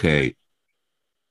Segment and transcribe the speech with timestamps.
[0.00, 0.34] okay.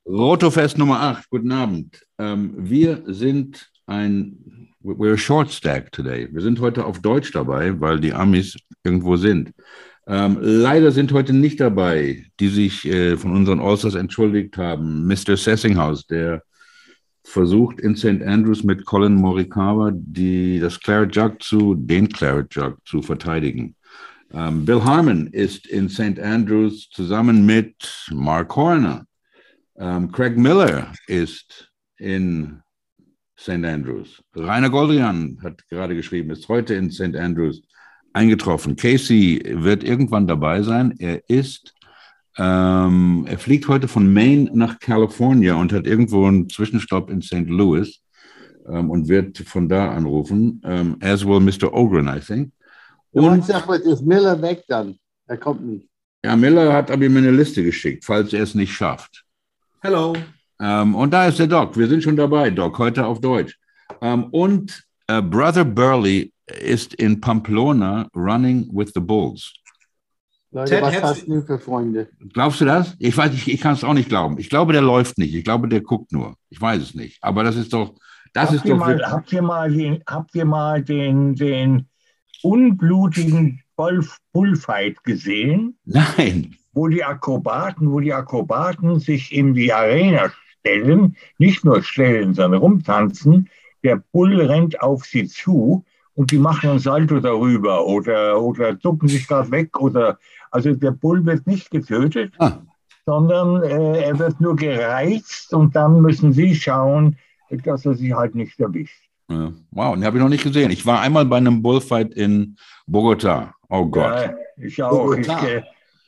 [0.06, 2.02] Rotofest Nummer 8, guten Abend.
[2.18, 6.28] Ähm, wir sind ein, we're short stack today.
[6.32, 9.52] Wir sind heute auf Deutsch dabei, weil die Amis irgendwo sind.
[10.06, 15.06] Ähm, leider sind heute nicht dabei, die sich äh, von unseren Allstars entschuldigt haben.
[15.06, 15.36] Mr.
[15.36, 16.42] Sessinghaus, der
[17.24, 18.22] versucht in St.
[18.22, 23.74] Andrews mit Colin Morikawa die, das Claret Jug zu, den Claret Jug zu verteidigen.
[24.32, 26.18] Ähm, Bill Harmon ist in St.
[26.20, 27.74] Andrews zusammen mit
[28.12, 29.06] Mark Horner.
[29.76, 32.62] Ähm, Craig Miller ist in
[33.38, 33.64] St.
[33.64, 34.22] Andrews.
[34.36, 37.16] Rainer Goldrian hat gerade geschrieben, ist heute in St.
[37.16, 37.62] Andrews
[38.12, 38.76] eingetroffen.
[38.76, 40.94] Casey wird irgendwann dabei sein.
[40.98, 41.74] Er ist,
[42.36, 47.48] ähm, er fliegt heute von Maine nach California und hat irgendwo einen Zwischenstopp in St.
[47.48, 48.00] Louis
[48.68, 50.60] ähm, und wird von da anrufen.
[50.62, 51.72] Um, as will Mr.
[51.72, 52.52] Ogren, I think.
[53.12, 54.96] Und sag mal, ist Miller weg dann?
[55.26, 55.88] Er kommt nicht.
[56.24, 59.24] Ja, Miller hat aber mir eine Liste geschickt, falls er es nicht schafft.
[59.80, 60.14] Hello.
[60.60, 61.76] Ähm, und da ist der Doc.
[61.76, 63.58] Wir sind schon dabei, Doc, heute auf Deutsch.
[64.02, 69.54] Ähm, und äh, Brother Burley ist in Pamplona running with the Bulls.
[70.52, 72.08] Leute, Ted, was hast du für Freunde?
[72.32, 72.96] Glaubst du das?
[72.98, 74.38] Ich weiß, ich, ich kann es auch nicht glauben.
[74.38, 75.34] Ich glaube, der läuft nicht.
[75.34, 76.34] Ich glaube, der guckt nur.
[76.50, 77.18] Ich weiß es nicht.
[77.22, 77.94] Aber das ist doch,
[78.32, 78.76] das habt ist doch.
[78.76, 81.86] Mal, habt ihr mal den, habt ihr mal den, den
[82.42, 83.62] unblutigen
[84.32, 85.78] Bullfight gesehen?
[85.84, 86.56] Nein.
[86.72, 92.60] Wo die Akrobaten, wo die Akrobaten sich in die Arena stellen, nicht nur stellen, sondern
[92.60, 93.48] rumtanzen.
[93.82, 99.08] Der Bull rennt auf sie zu und die machen ein Salto darüber oder, oder ducken
[99.08, 100.18] sich gerade weg oder
[100.50, 102.58] also der Bull wird nicht getötet, ah.
[103.06, 107.16] sondern äh, er wird nur gereizt und dann müssen sie schauen,
[107.64, 109.09] dass er sie halt nicht erwischt.
[109.30, 109.52] Ja.
[109.70, 110.70] Wow, den habe ich noch nicht gesehen.
[110.70, 113.54] Ich war einmal bei einem Bullfight in Bogota.
[113.68, 114.12] Oh Gott.
[114.12, 115.14] Ja, ich auch.
[115.14, 115.62] Ich, äh,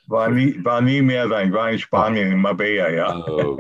[0.09, 1.43] war, nie, war nie mehr da.
[1.43, 3.06] Ich war in Spanien, in Marbella, ja.
[3.06, 3.59] Also,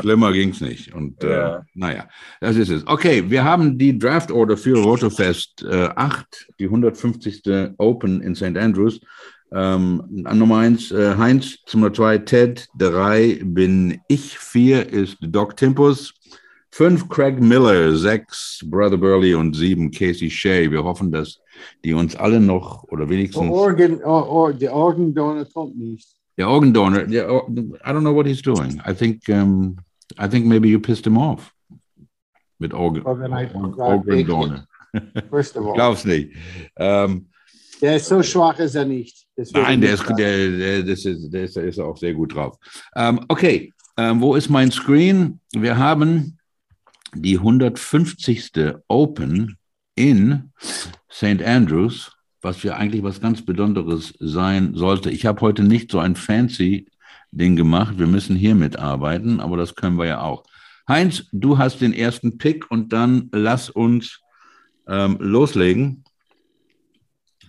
[0.00, 0.94] schlimmer ging es nicht.
[0.94, 1.62] Und äh, ja.
[1.74, 2.08] naja,
[2.40, 2.86] das ist es.
[2.86, 7.42] Okay, wir haben die Draft Order für Rotofest äh, 8, die 150.
[7.78, 8.56] Open in St.
[8.56, 9.00] Andrews.
[9.52, 16.12] Ähm, Nummer 1 äh, Heinz, Nummer 2 Ted, 3 bin ich, 4 ist Doc Timpus,
[16.74, 20.68] Fünf Craig Miller, sechs Brother Burley und sieben Casey Shea.
[20.72, 21.38] Wir hoffen, dass
[21.84, 23.48] die uns alle noch oder wenigstens.
[23.48, 26.08] Organ, or, or, the organ donor kommt nicht.
[26.36, 28.82] The organ donor, I don't know what he's doing.
[28.84, 29.76] I think, um,
[30.18, 31.52] I think maybe you pissed him off
[32.58, 34.66] mit organ, organ, organ donor.
[35.30, 35.74] First of all.
[35.74, 36.32] Glaub's nicht.
[36.74, 37.28] Um,
[37.80, 39.28] der ist so schwach ist er nicht.
[39.52, 42.58] Nein, der ist, der, der, das ist, der, ist, der ist auch sehr gut drauf.
[42.96, 45.38] Um, okay, wo ist mein Screen?
[45.52, 46.36] Wir haben
[47.16, 48.52] die 150.
[48.88, 49.56] Open
[49.94, 50.52] in
[51.10, 51.42] St.
[51.42, 55.10] Andrews, was ja eigentlich was ganz Besonderes sein sollte.
[55.10, 56.86] Ich habe heute nicht so ein fancy
[57.30, 57.98] Ding gemacht.
[57.98, 60.44] Wir müssen hier mitarbeiten, aber das können wir ja auch.
[60.88, 64.20] Heinz, du hast den ersten Pick und dann lass uns
[64.86, 66.04] ähm, loslegen.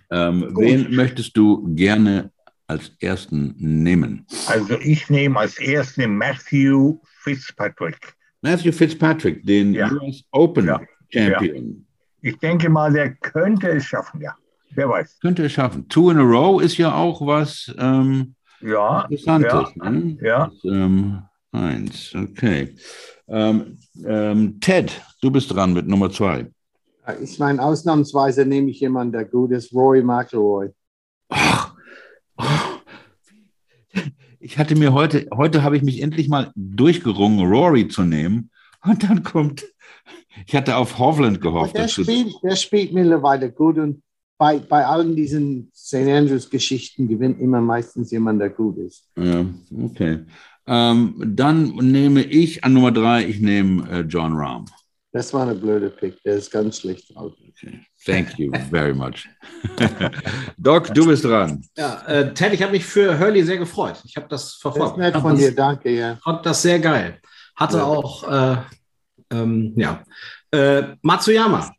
[0.10, 2.32] Ähm, wen möchtest du gerne
[2.68, 4.26] als ersten nehmen?
[4.48, 8.15] Also ich nehme als ersten Matthew Fitzpatrick.
[8.46, 9.92] Matthew Fitzpatrick, den ja.
[9.92, 10.80] US Open ja.
[11.10, 11.86] Champion.
[12.22, 12.30] Ja.
[12.30, 14.36] Ich denke mal, der könnte es schaffen, ja.
[14.76, 15.20] Wer weiß.
[15.20, 15.88] Könnte es schaffen.
[15.90, 19.74] Two in a row ist ja auch was ähm, ja, Interessantes.
[19.76, 20.18] Ja, ne?
[20.22, 20.48] ja.
[20.48, 22.76] Das, ähm, eins, okay.
[23.28, 26.46] Ähm, ähm, Ted, du bist dran mit Nummer zwei.
[27.22, 30.70] Ich meine, ausnahmsweise nehme ich jemanden, der gut ist, Roy McIlroy.
[31.30, 31.74] Ach,
[32.38, 32.75] oh,
[34.46, 38.52] ich hatte mir heute, heute habe ich mich endlich mal durchgerungen, Rory zu nehmen.
[38.84, 39.66] Und dann kommt,
[40.46, 41.76] ich hatte auf Hovland gehofft.
[41.76, 44.04] Der spielt, der spielt mittlerweile gut und
[44.38, 45.96] bei, bei allen diesen St.
[45.96, 49.10] Andrews-Geschichten gewinnt immer meistens jemand, der gut ist.
[49.18, 49.46] Ja,
[49.84, 50.20] okay.
[50.68, 54.66] Ähm, dann nehme ich an Nummer drei, ich nehme äh, John Rahm.
[55.16, 57.32] Das war eine blöde Pick, der ist ganz schlecht drauf.
[57.48, 57.80] Okay.
[58.06, 59.30] Thank you very much.
[60.58, 61.66] Doc, du bist dran.
[61.78, 63.96] Ja, äh, Ted, ich habe mich für Hurley sehr gefreut.
[64.04, 64.98] Ich habe das verfolgt.
[64.98, 65.90] Das ist nett von dir, danke.
[65.90, 66.18] Ja.
[66.22, 67.22] Fand das sehr geil.
[67.56, 67.84] Hatte ja.
[67.86, 68.58] auch, äh,
[69.30, 70.04] ähm, ja,
[70.52, 71.74] äh, Matsuyama.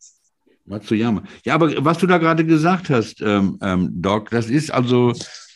[0.65, 1.23] Matsuyama.
[1.45, 5.13] Ja, aber was du da gerade gesagt hast, ähm, ähm, Doc, das ist also,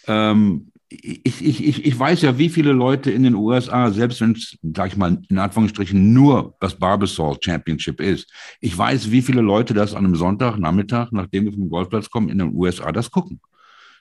[0.07, 4.33] ähm, ich, ich, ich, ich weiß ja, wie viele Leute in den USA, selbst wenn
[4.33, 8.29] es, sag ich mal, in Anführungsstrichen nur das Barbasol Championship ist,
[8.61, 12.39] ich weiß, wie viele Leute das an einem Sonntagnachmittag, nachdem wir vom Golfplatz kommen, in
[12.39, 13.41] den USA das gucken.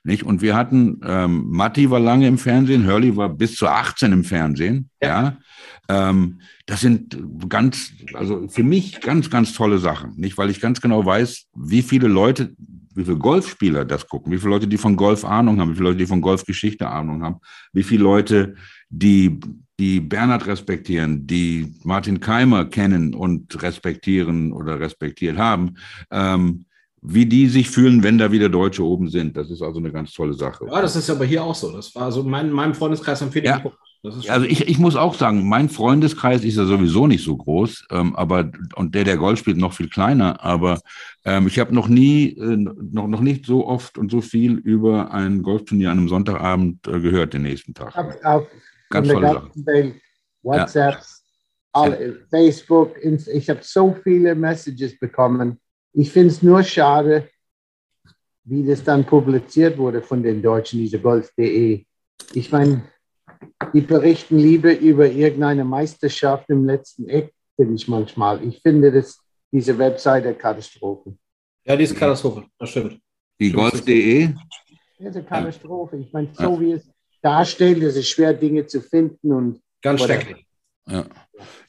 [0.03, 0.23] Nicht?
[0.23, 4.23] Und wir hatten, ähm, Matti war lange im Fernsehen, Hurley war bis zu 18 im
[4.23, 4.89] Fernsehen.
[5.01, 5.07] Ja.
[5.07, 5.37] ja.
[5.89, 7.17] Ähm, das sind
[7.49, 10.13] ganz, also für mich ganz, ganz tolle Sachen.
[10.17, 12.53] Nicht, weil ich ganz genau weiß, wie viele Leute,
[12.93, 15.89] wie viele Golfspieler das gucken, wie viele Leute, die von Golf Ahnung haben, wie viele
[15.89, 17.37] Leute, die von Golfgeschichte Ahnung haben,
[17.73, 18.55] wie viele Leute,
[18.89, 19.39] die,
[19.79, 25.75] die Bernhard respektieren, die Martin Keimer kennen und respektieren oder respektiert haben.
[26.11, 26.65] Ähm,
[27.01, 29.37] wie die sich fühlen, wenn da wieder Deutsche oben sind.
[29.37, 30.65] Das ist also eine ganz tolle Sache.
[30.69, 31.71] Ja, das ist aber hier auch so.
[31.71, 33.61] Das war so mein, meinem Freundeskreis am ja.
[34.03, 38.15] also ich, ich muss auch sagen, mein Freundeskreis ist ja sowieso nicht so groß, ähm,
[38.15, 40.43] aber und der, der Golf spielt, noch viel kleiner.
[40.43, 40.79] Aber
[41.23, 45.11] ähm, ich habe noch nie, äh, noch, noch nicht so oft und so viel über
[45.11, 47.95] ein Golfturnier an einem Sonntagabend äh, gehört den nächsten Tag.
[47.95, 48.47] Auf, auf
[48.89, 49.95] Ganz tolle Sache.
[50.41, 51.23] WhatsApps,
[51.75, 51.81] ja.
[51.81, 55.59] alle, Facebook, ich habe so viele Messages bekommen
[55.93, 57.29] ich finde es nur schade,
[58.43, 61.85] wie das dann publiziert wurde von den Deutschen, diese Golf.de.
[62.33, 62.83] Ich meine,
[63.73, 68.43] die berichten lieber über irgendeine Meisterschaft im letzten Eck, finde ich manchmal.
[68.45, 69.19] Ich finde das,
[69.51, 71.15] diese Webseite Katastrophe.
[71.65, 72.99] Ja, die ist Katastrophe, das stimmt.
[73.39, 74.33] Die Golf.de?
[74.97, 75.97] Das ist eine Katastrophe.
[75.97, 76.59] Ich meine, so ja.
[76.59, 76.89] wie es
[77.21, 79.61] darstellt, es ist schwer, Dinge zu finden und.
[79.81, 80.45] Ganz schrecklich.
[80.87, 81.05] Ja.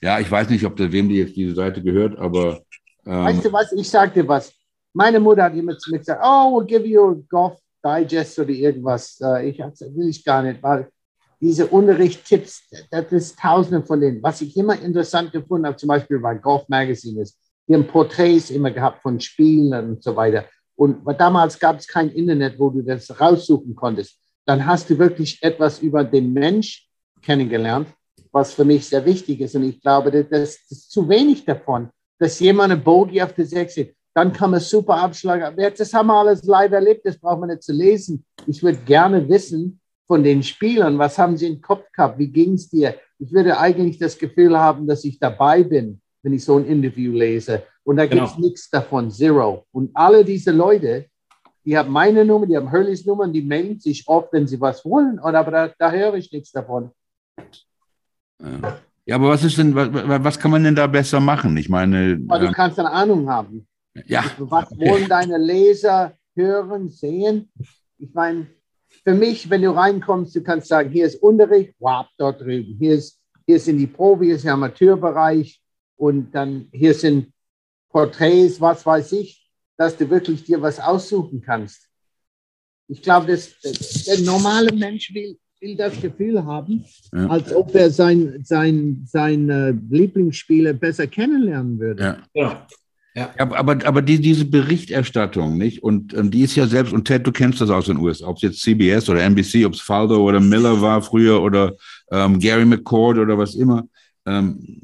[0.01, 2.63] ja, ich weiß nicht, ob der, wem die jetzt diese Seite gehört, aber
[3.07, 3.73] ähm, weißt du was?
[3.73, 4.53] Ich sag dir was.
[4.93, 8.51] Meine Mutter hat immer zu mir gesagt, oh, we'll give you a Golf Digest oder
[8.51, 9.21] irgendwas.
[9.21, 10.89] Äh, ich gesagt, will ich gar nicht, weil
[11.41, 14.23] diese Unterrichtstipps, das ist tausende von denen.
[14.23, 18.51] Was ich immer interessant gefunden habe, zum Beispiel bei Golf Magazine ist, die haben Porträts
[18.51, 20.45] immer gehabt von Spielern und so weiter.
[20.77, 24.19] Und damals gab es kein Internet, wo du das raussuchen konntest.
[24.45, 26.89] Dann hast du wirklich etwas über den Mensch
[27.23, 27.89] kennengelernt,
[28.33, 29.55] was für mich sehr wichtig ist.
[29.55, 33.47] Und ich glaube, das, das ist zu wenig davon dass jemand eine Bogey auf der
[33.47, 33.97] 6 sieht.
[34.15, 35.57] Dann kann man super abschlagen.
[35.77, 38.25] Das haben wir alles live erlebt, das braucht man nicht zu lesen.
[38.47, 42.55] Ich würde gerne wissen von den Spielern, was haben sie im Kopf gehabt, wie ging
[42.55, 42.97] es dir?
[43.19, 47.13] Ich würde eigentlich das Gefühl haben, dass ich dabei bin, wenn ich so ein Interview
[47.13, 47.63] lese.
[47.85, 48.25] Und da genau.
[48.25, 49.65] gibt es nichts davon, zero.
[49.73, 51.07] Und alle diese Leute,
[51.65, 54.61] die haben meine Nummer, die haben Hurleys Nummer und die melden sich oft, wenn sie
[54.61, 55.19] was wollen.
[55.21, 56.91] aber da, da höre ich nichts davon.
[58.43, 58.81] Ja.
[59.07, 61.57] Ja, aber was ist denn, was, was kann man denn da besser machen?
[61.57, 62.21] Ich meine.
[62.29, 63.67] Aber du kannst eine Ahnung haben.
[64.07, 64.25] Ja.
[64.39, 64.89] Was okay.
[64.89, 67.51] wollen deine Leser hören, sehen?
[67.99, 68.47] Ich meine,
[69.05, 72.77] für mich, wenn du reinkommst, du kannst sagen, hier ist Unterricht, wow, dort drüben.
[72.79, 75.61] Hier, ist, hier sind die Profi, hier ist der Amateurbereich
[75.97, 77.33] und dann hier sind
[77.89, 81.89] Porträts, was weiß ich, dass du wirklich dir was aussuchen kannst.
[82.89, 87.27] Ich glaube, der normale Mensch will will das Gefühl haben, ja.
[87.27, 92.03] als ob er sein, sein, sein äh, Lieblingsspieler besser kennenlernen würde.
[92.03, 92.19] Ja.
[92.35, 92.67] ja.
[93.15, 93.35] Ja.
[93.39, 95.83] Aber, aber die, diese Berichterstattung, nicht?
[95.83, 98.37] Und ähm, die ist ja selbst, und Ted, du kennst das aus den USA, ob
[98.37, 101.75] es jetzt CBS oder NBC, ob es Faldo oder Miller war früher oder
[102.13, 103.89] ähm, Gary McCord oder was immer.
[104.27, 104.81] Ähm,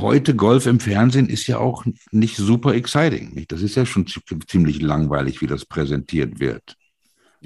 [0.00, 3.34] heute Golf im Fernsehen ist ja auch nicht super exciting.
[3.34, 3.52] Nicht?
[3.52, 4.06] Das ist ja schon
[4.48, 6.74] ziemlich langweilig, wie das präsentiert wird.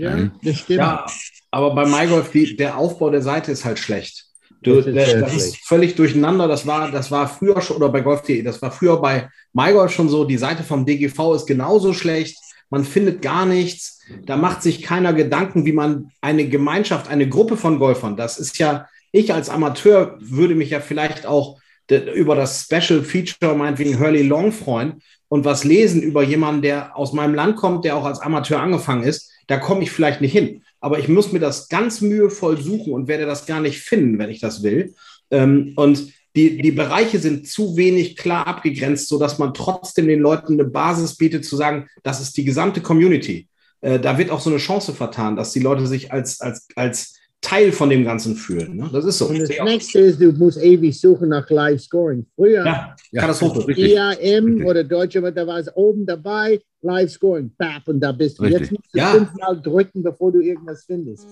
[0.01, 0.79] Ja, das stimmt.
[0.79, 1.07] Ja,
[1.51, 4.27] aber bei MyGolf, die, der Aufbau der Seite ist halt schlecht.
[4.63, 6.49] Du, das, ist, der, das ist, völlig durcheinander.
[6.49, 10.09] Das war, das war früher schon, oder bei Golf.de, das war früher bei MyGolf schon
[10.09, 10.25] so.
[10.25, 12.39] Die Seite vom DGV ist genauso schlecht.
[12.71, 14.01] Man findet gar nichts.
[14.25, 18.59] Da macht sich keiner Gedanken, wie man eine Gemeinschaft, eine Gruppe von Golfern, das ist
[18.59, 21.61] ja, ich als Amateur würde mich ja vielleicht auch
[21.91, 27.13] über das Special Feature meinetwegen Hurley Long freuen und was lesen über jemanden, der aus
[27.13, 30.63] meinem Land kommt, der auch als Amateur angefangen ist da komme ich vielleicht nicht hin.
[30.79, 34.31] Aber ich muss mir das ganz mühevoll suchen und werde das gar nicht finden, wenn
[34.31, 34.95] ich das will.
[35.33, 40.53] Ähm, und die, die Bereiche sind zu wenig klar abgegrenzt, sodass man trotzdem den Leuten
[40.53, 43.49] eine Basis bietet, zu sagen, das ist die gesamte Community.
[43.81, 47.19] Äh, da wird auch so eine Chance vertan, dass die Leute sich als, als, als
[47.41, 48.77] Teil von dem Ganzen fühlen.
[48.77, 48.91] Ne?
[48.93, 49.27] Das ist so.
[49.27, 52.27] Und das nächste ist, du musst ewig suchen nach Live-Scoring.
[52.35, 53.73] Früher ja, ja, Katastrophe.
[53.73, 58.43] IAM oder Deutsche, da war es oben dabei, Live-Scoring, bap, und da bist du.
[58.43, 58.61] Richtig.
[58.61, 59.11] Jetzt musst du ja.
[59.13, 61.27] fünfmal drücken, bevor du irgendwas findest.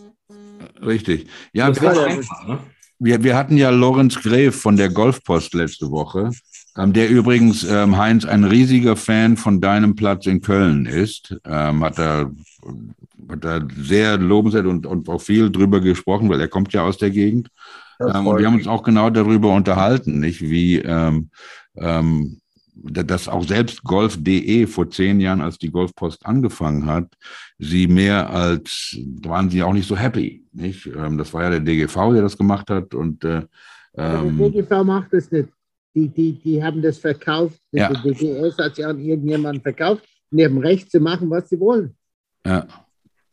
[0.84, 1.26] Richtig.
[1.52, 2.58] Ja, das wir, einfach, ne?
[2.98, 6.30] wir, wir hatten ja Lorenz Gref von der Golfpost letzte Woche,
[6.76, 11.36] ähm, der übrigens, ähm, Heinz, ein riesiger Fan von deinem Platz in Köln ist.
[11.44, 12.30] Ähm, hat er
[13.28, 16.98] hat da sehr lobenswert und, und auch viel drüber gesprochen, weil er kommt ja aus
[16.98, 17.48] der Gegend.
[18.00, 21.30] Ähm, und wir haben uns auch genau darüber unterhalten, nicht wie ähm,
[21.76, 22.40] ähm,
[22.82, 27.12] dass auch selbst Golf.de vor zehn Jahren, als die Golfpost angefangen hat,
[27.58, 30.44] sie mehr als, waren sie auch nicht so happy.
[30.52, 30.86] Nicht?
[30.86, 32.94] Ähm, das war ja der DGV, der das gemacht hat.
[32.94, 33.42] Und, äh,
[33.96, 35.48] ähm, der DGV macht das nicht.
[35.94, 37.60] Die, die, die haben das verkauft.
[37.72, 37.88] Ja.
[37.88, 41.58] Der DGS hat sie an irgendjemanden verkauft und die haben Recht zu machen, was sie
[41.58, 41.96] wollen.
[42.46, 42.66] Ja.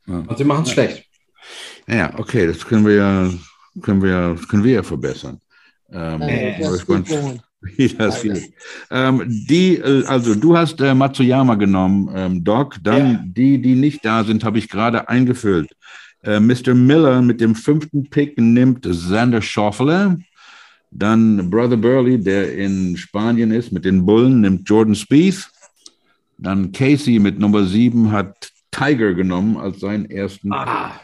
[0.08, 0.24] Ja.
[0.28, 1.06] Und sie machen es schlecht.
[1.88, 3.30] Ja, okay, das können wir ja,
[3.82, 5.40] können wir ja, können wir ja verbessern.
[5.92, 6.88] Ähm, äh, das
[7.62, 8.54] wie das geht.
[8.92, 12.78] Ähm, die, äh, also du hast äh, Matsuyama genommen, ähm, Doc.
[12.84, 13.24] Dann ja.
[13.26, 15.70] die, die nicht da sind, habe ich gerade eingefüllt.
[16.24, 16.74] Äh, Mr.
[16.74, 20.20] Miller mit dem fünften Pick nimmt Xander Schauffele.
[20.92, 25.50] Dann Brother Burley, der in Spanien ist, mit den Bullen, nimmt Jordan Spieth.
[26.38, 30.52] Dann Casey mit Nummer sieben hat Tiger genommen als seinen ersten.
[30.52, 31.00] Ah.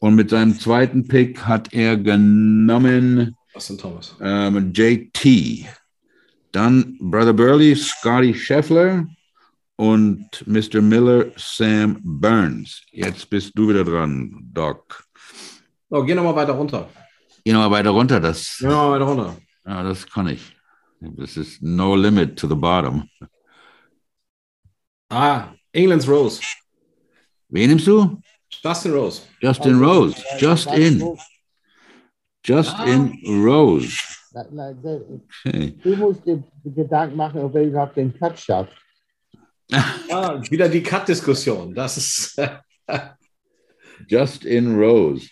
[0.00, 4.16] Und mit seinem zweiten Pick hat er genommen Austin Thomas.
[4.20, 5.66] Ähm, JT.
[6.52, 9.06] Dann Brother Burley, Scotty Scheffler
[9.76, 10.80] und Mr.
[10.80, 12.82] Miller, Sam Burns.
[12.90, 15.04] Jetzt bist du wieder dran, Doc.
[15.90, 16.88] Oh, geh nochmal weiter runter.
[17.44, 18.20] Geh nochmal weiter runter.
[18.20, 19.36] Das, geh nochmal weiter runter.
[19.66, 20.56] Ja, das kann ich.
[21.00, 23.08] Das ist no limit to the bottom.
[25.10, 26.40] Ah, England's Rose.
[27.52, 28.18] Wen nimmst du?
[28.62, 29.22] Justin Rose.
[29.40, 30.16] Justin Rose.
[30.38, 31.18] Just in.
[32.42, 32.86] Just ah.
[32.86, 33.92] in Rose.
[34.34, 35.74] Okay.
[35.82, 38.72] Du musst dir Gedanken machen, ob er überhaupt den Cut schafft.
[39.70, 41.74] Ah, wieder die Cut-Diskussion.
[41.74, 42.40] Das ist.
[44.08, 45.28] Just in Rose.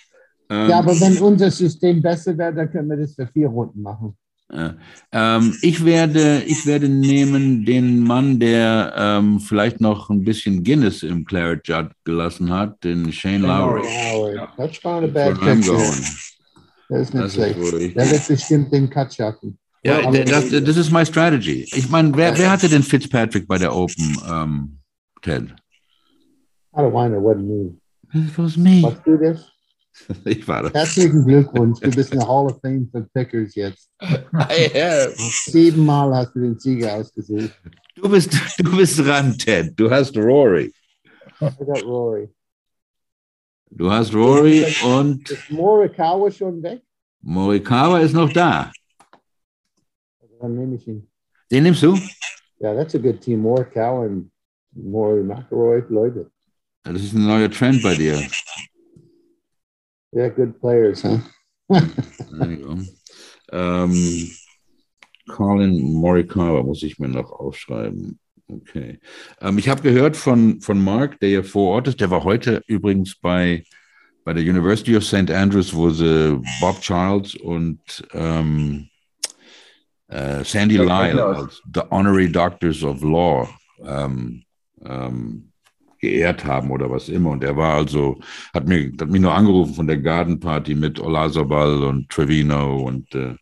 [0.50, 3.80] Ähm, ja, aber wenn unser System besser wäre, dann können wir das für vier Runden
[3.80, 4.16] machen.
[4.52, 4.70] Äh,
[5.12, 11.02] ähm, ich, werde, ich werde nehmen den Mann, der ähm, vielleicht noch ein bisschen Guinness
[11.02, 13.82] im Claret Judd gelassen hat, den Shane Lowry.
[13.82, 14.36] Lowry.
[14.36, 14.52] Ja.
[14.56, 15.78] That's not a bad picture.
[16.88, 17.58] Das ist nicht das schlecht.
[17.58, 19.56] Ist der wird bestimmt den Cut schaffen.
[19.82, 21.66] Ja, das, das ist my strategy.
[21.72, 24.78] Ich meine, wer, wer hatte den Fitzpatrick bei der Open, ähm,
[25.22, 25.54] Ted?
[26.72, 27.76] I don't mind, it wasn't me.
[28.12, 28.80] It was me.
[28.80, 29.50] Machst du das?
[30.24, 30.72] Ich war das.
[30.72, 33.90] Herzlichen Glückwunsch, du bist in der Hall of Fame für Pickers jetzt.
[34.02, 35.14] I have.
[35.46, 37.52] Siebenmal hast du den Sieger ausgesucht.
[37.96, 39.78] Du bist, du bist dran, Ted.
[39.78, 40.72] Du hast Rory.
[41.40, 42.28] I got Rory.
[43.70, 45.30] Du hast Rory und.
[45.30, 46.82] Ist Morikawa schon weg?
[47.22, 48.72] Morikawa ist noch da.
[50.40, 51.06] Dann nehme ich ihn.
[51.50, 51.94] Den nimmst du?
[52.58, 53.40] Ja, that's a good team.
[53.40, 54.30] Morikawa und
[54.72, 56.30] Mori McElroy, Leute.
[56.84, 58.20] Das ist ein neuer Trend bei dir.
[60.12, 61.18] Yeah, good players, huh?
[61.68, 62.78] there you go.
[63.52, 64.30] Ähm,
[65.28, 68.18] Colin Morikawa muss ich mir noch aufschreiben.
[68.48, 68.98] Okay.
[69.40, 72.00] Ähm, ich habe gehört von, von Mark, der ja vor Ort ist.
[72.00, 73.64] Der war heute übrigens bei,
[74.24, 75.30] bei der University of St.
[75.30, 77.80] Andrews, wo sie Bob Charles und
[78.12, 78.88] ähm,
[80.08, 83.48] äh, Sandy Lyle als The Honorary Doctors of Law
[83.86, 84.42] ähm,
[84.84, 85.46] ähm
[86.00, 87.30] geehrt haben oder was immer.
[87.30, 88.18] Und er war also,
[88.52, 93.14] hat, mir, hat mich nur angerufen von der Garden Party mit Olazabal und Trevino und
[93.14, 93.34] äh,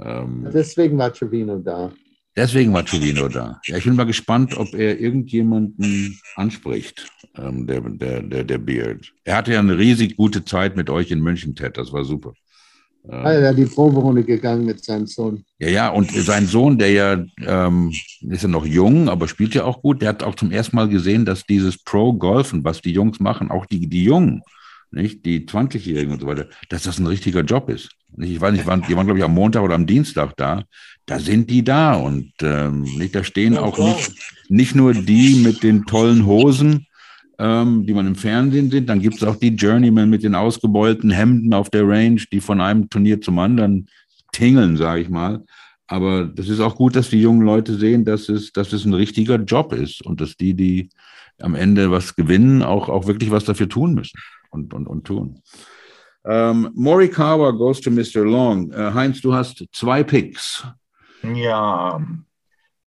[0.00, 1.92] ähm, deswegen war Trevino da.
[2.36, 3.60] Deswegen war Trevino da.
[3.66, 9.12] Ja, ich bin mal gespannt, ob er irgendjemanden anspricht, ähm, der, der, der, der Beard.
[9.24, 11.76] Er hatte ja eine riesig gute Zeit mit euch in München, Ted.
[11.76, 12.34] Das war super.
[13.10, 15.42] Ah, er hat die Proberunde gegangen mit seinem Sohn.
[15.58, 19.64] Ja, ja, und sein Sohn, der ja, ähm, ist ja noch jung, aber spielt ja
[19.64, 23.18] auch gut, der hat auch zum ersten Mal gesehen, dass dieses Pro-Golfen, was die Jungs
[23.18, 24.42] machen, auch die, die Jungen,
[24.90, 27.90] nicht, die 20-Jährigen und so weiter, dass das ein richtiger Job ist.
[28.18, 30.64] Ich weiß nicht, waren, die waren, glaube ich, am Montag oder am Dienstag da.
[31.06, 34.12] Da sind die da und ähm, nicht, da stehen auch nicht,
[34.48, 36.86] nicht nur die mit den tollen Hosen,
[37.38, 38.88] ähm, die man im Fernsehen sieht.
[38.88, 42.60] Dann gibt es auch die Journeymen mit den ausgebeulten Hemden auf der Range, die von
[42.60, 43.88] einem Turnier zum anderen
[44.32, 45.44] tingeln, sage ich mal.
[45.86, 48.94] Aber das ist auch gut, dass die jungen Leute sehen, dass es, dass es ein
[48.94, 50.90] richtiger Job ist und dass die, die
[51.40, 54.18] am Ende was gewinnen, auch, auch wirklich was dafür tun müssen
[54.50, 55.40] und, und, und tun.
[56.24, 58.22] Um, Morikawa goes to Mr.
[58.24, 58.70] Long.
[58.70, 60.66] Uh, Heinz, du hast zwei Picks.
[61.22, 62.00] Ja,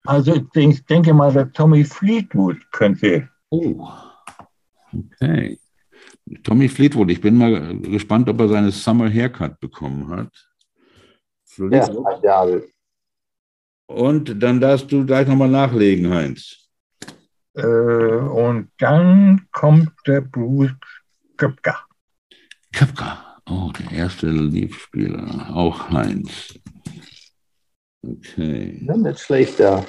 [0.05, 3.29] also ich denke mal, der Tommy Fleetwood könnte.
[3.49, 3.87] Oh.
[4.93, 5.59] Okay.
[6.43, 10.31] Tommy Fleetwood, ich bin mal gespannt, ob er seine Summer Haircut bekommen hat.
[11.45, 12.23] Fleetwood.
[12.23, 12.61] Ja, ja.
[13.87, 16.69] Und dann darfst du gleich nochmal nachlegen, Heinz.
[17.55, 20.75] Äh, und dann kommt der Bruce
[21.37, 21.85] Köpker.
[22.71, 26.59] Köpker, oh, der erste Liebspieler, auch Heinz.
[28.01, 28.85] Okay.
[28.85, 29.85] Ja, nicht schlecht da.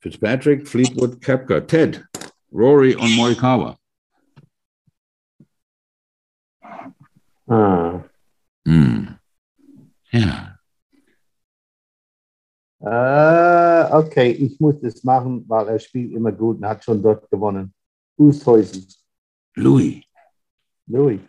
[0.00, 1.66] Fitzpatrick, Fleetwood, Köpker.
[1.66, 2.04] Ted.
[2.52, 3.76] Rory und Morikawa.
[7.46, 8.02] Ah.
[8.66, 9.16] Hm.
[10.12, 10.58] Ja.
[12.80, 17.30] Äh, okay, ich muss das machen, weil er spielt immer gut und hat schon dort
[17.30, 17.72] gewonnen.
[18.16, 18.86] Oosthuizen.
[19.56, 20.02] Louis.
[20.86, 21.20] Louis.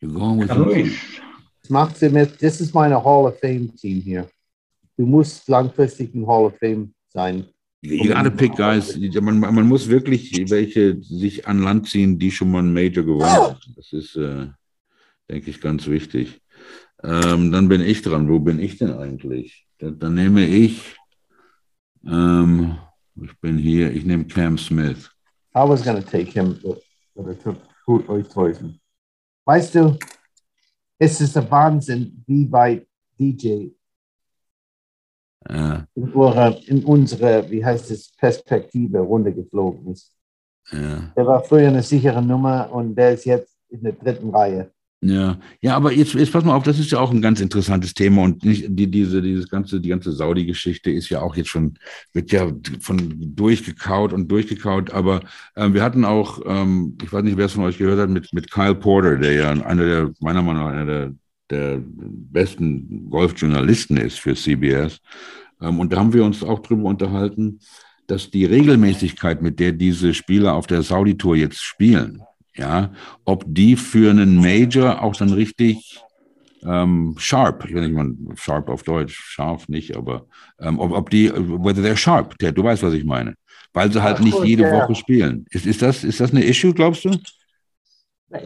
[0.00, 0.92] You're going with Louis.
[1.62, 4.28] Das macht sie mit, das ist meine Hall of Fame Team hier.
[4.96, 7.46] Du musst langfristig ein Hall of Fame sein.
[7.82, 8.96] Gotta pick guys.
[8.98, 13.30] Man, man, muss wirklich welche sich an Land ziehen, die schon mal ein Major gewonnen
[13.30, 13.56] haben.
[13.74, 14.48] Das ist, äh,
[15.30, 16.42] denke ich, ganz wichtig.
[17.02, 18.28] Ähm, dann bin ich dran.
[18.28, 19.66] Wo bin ich denn eigentlich?
[19.78, 20.94] Dann, dann nehme ich,
[22.06, 22.76] ähm,
[23.16, 25.10] ich bin hier, ich nehme Cam Smith.
[25.54, 26.82] I was gonna take him, but,
[27.16, 28.78] I took euch täuschen.
[29.46, 29.98] Weißt du,
[30.98, 32.86] es ist der Wahnsinn, wie bei
[33.18, 33.70] DJ
[35.48, 35.86] ja.
[35.94, 40.14] in, eure, in unsere, wie heißt es, Perspektive runtergeflogen ist.
[40.70, 41.12] Ja.
[41.16, 44.70] Der war früher eine sichere Nummer und der ist jetzt in der dritten Reihe.
[45.02, 47.94] Ja, ja, aber jetzt, jetzt pass mal auf, das ist ja auch ein ganz interessantes
[47.94, 51.78] Thema und nicht, die, diese, dieses ganze, die ganze Saudi-Geschichte ist ja auch jetzt schon,
[52.12, 55.22] wird ja von durchgekaut und durchgekaut, aber
[55.54, 58.34] äh, wir hatten auch, ähm, ich weiß nicht, wer es von euch gehört hat, mit,
[58.34, 61.14] mit Kyle Porter, der ja einer der, meiner Meinung nach, einer der,
[61.50, 65.00] der besten Golfjournalisten ist für CBS.
[65.60, 67.60] Ähm, und da haben wir uns auch drüber unterhalten,
[68.06, 72.22] dass die Regelmäßigkeit, mit der diese Spieler auf der Saudi-Tour jetzt spielen,
[72.56, 72.92] ja,
[73.24, 76.00] ob die für einen Major auch dann richtig
[76.62, 80.26] ähm, sharp, ich weiß nicht mal sharp auf Deutsch, scharf nicht, aber
[80.58, 83.34] ähm, ob, ob die, whether they're sharp, der, du weißt, was ich meine,
[83.72, 84.72] weil sie halt Ach, nicht gut, jede ja.
[84.72, 85.46] Woche spielen.
[85.50, 87.16] Ist, ist, das, ist das eine Issue, glaubst du?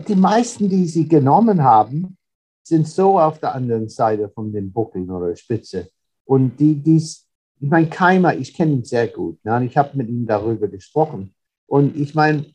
[0.08, 2.16] Die meisten, die sie genommen haben,
[2.64, 5.90] sind so auf der anderen Seite von dem Buckel oder Spitze.
[6.24, 7.28] Und die, dies,
[7.60, 9.38] ich meine, Keimer, ich kenne ihn sehr gut.
[9.44, 9.64] Ne?
[9.66, 11.34] Ich habe mit ihm darüber gesprochen.
[11.66, 12.46] Und ich meine,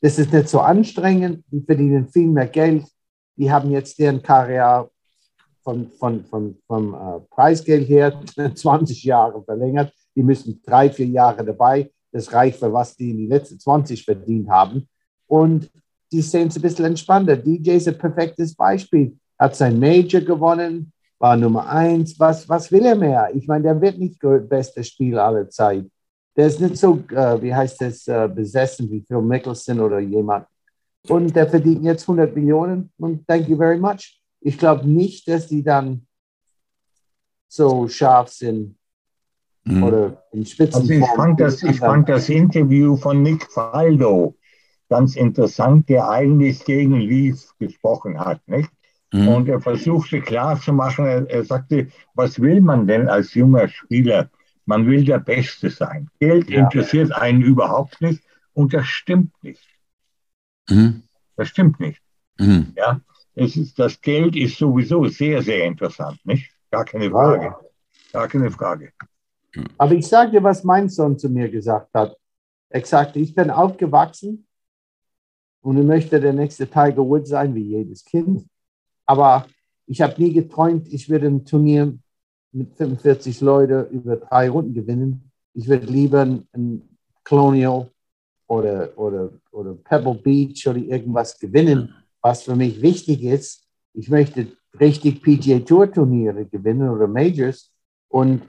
[0.00, 2.86] das ist nicht so anstrengend, die verdienen viel mehr Geld,
[3.36, 4.90] die haben jetzt deren Karriere
[5.62, 8.20] von, von, von, vom äh, Preisgeld her
[8.54, 9.92] 20 Jahre verlängert.
[10.14, 11.90] Die müssen drei, vier Jahre dabei.
[12.12, 14.88] Das reicht für was die in die letzten 20 verdient haben.
[15.26, 15.70] Und
[16.10, 17.36] die sehen es ein bisschen entspannter.
[17.36, 19.16] DJ ist ein perfektes Beispiel.
[19.40, 22.20] Hat sein Major gewonnen, war Nummer eins.
[22.20, 23.30] Was, was will er mehr?
[23.34, 25.86] Ich meine, der wird nicht beste Spieler aller Zeit
[26.40, 30.46] der ist nicht so, äh, wie heißt das, äh, besessen wie Phil Mickelson oder jemand.
[31.08, 34.20] Und der verdient jetzt 100 Millionen und thank you very much.
[34.40, 36.06] Ich glaube nicht, dass die dann
[37.48, 38.76] so scharf sind
[39.64, 39.82] mhm.
[39.82, 40.80] oder in Spitzen.
[40.80, 44.36] Also ich fand, das, ich fand das Interview von Nick Faldo
[44.88, 48.40] ganz interessant, der eigentlich gegen Leaf gesprochen hat.
[48.48, 48.70] Nicht?
[49.12, 49.28] Mhm.
[49.28, 54.30] Und er versuchte klarzumachen, er, er sagte, was will man denn als junger Spieler?
[54.66, 56.08] Man will der Beste sein.
[56.20, 56.60] Geld ja.
[56.60, 59.66] interessiert einen überhaupt nicht und das stimmt nicht.
[60.68, 61.02] Mhm.
[61.36, 62.00] Das stimmt nicht.
[62.38, 62.72] Mhm.
[62.76, 63.00] Ja,
[63.34, 66.50] es ist, das Geld ist sowieso sehr, sehr interessant, nicht?
[66.70, 67.54] Gar keine Frage.
[68.12, 68.92] Gar keine Frage.
[69.76, 72.16] Aber ich sage dir, was mein Sohn zu mir gesagt hat.
[72.68, 74.46] Er sagte, ich bin aufgewachsen
[75.62, 78.46] und ich möchte der nächste Tiger Woods sein, wie jedes Kind.
[79.10, 79.48] Aber
[79.86, 81.98] ich habe nie geträumt, ich würde ein Turnier
[82.52, 85.32] mit 45 Leuten über drei Runden gewinnen.
[85.52, 86.88] Ich würde lieber ein
[87.24, 87.90] Colonial
[88.46, 91.92] oder, oder, oder Pebble Beach oder irgendwas gewinnen,
[92.22, 93.66] was für mich wichtig ist.
[93.94, 94.46] Ich möchte
[94.78, 97.72] richtig PGA Tour Turniere gewinnen oder Majors
[98.10, 98.42] und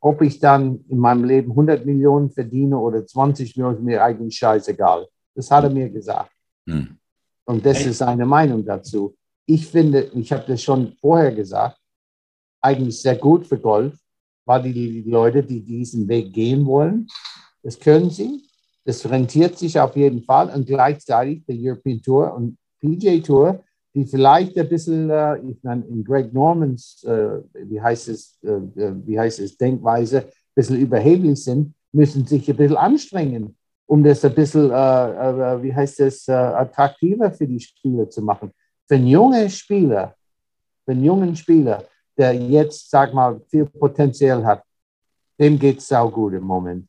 [0.00, 4.36] ob ich dann in meinem Leben 100 Millionen verdiene oder 20 Millionen, ist mir eigentlich
[4.36, 5.08] scheißegal.
[5.34, 6.30] Das hat er mir gesagt.
[6.68, 6.98] Hm.
[7.46, 9.16] Und das ist seine Meinung dazu.
[9.46, 11.78] Ich finde, ich habe das schon vorher gesagt,
[12.60, 13.98] eigentlich sehr gut für Golf,
[14.44, 17.06] weil die, die Leute, die diesen Weg gehen wollen,
[17.62, 18.42] das können sie.
[18.84, 23.62] Das rentiert sich auf jeden Fall und gleichzeitig die European Tour und PJ Tour,
[23.94, 28.48] die vielleicht ein bisschen, äh, ich meine, in Greg Normans, äh, wie heißt es, äh,
[28.50, 34.02] äh wie heißt es, Denkweise, ein bisschen überheblich sind, müssen sich ein bisschen anstrengen, um
[34.02, 38.52] das ein bisschen, äh, äh, wie heißt es, attraktiver für die Spieler zu machen.
[38.88, 40.14] Für junge Spieler,
[40.86, 41.84] einen jungen Spieler,
[42.16, 44.62] der jetzt, sag mal, viel Potenzial hat,
[45.38, 46.86] dem geht es auch gut im Moment.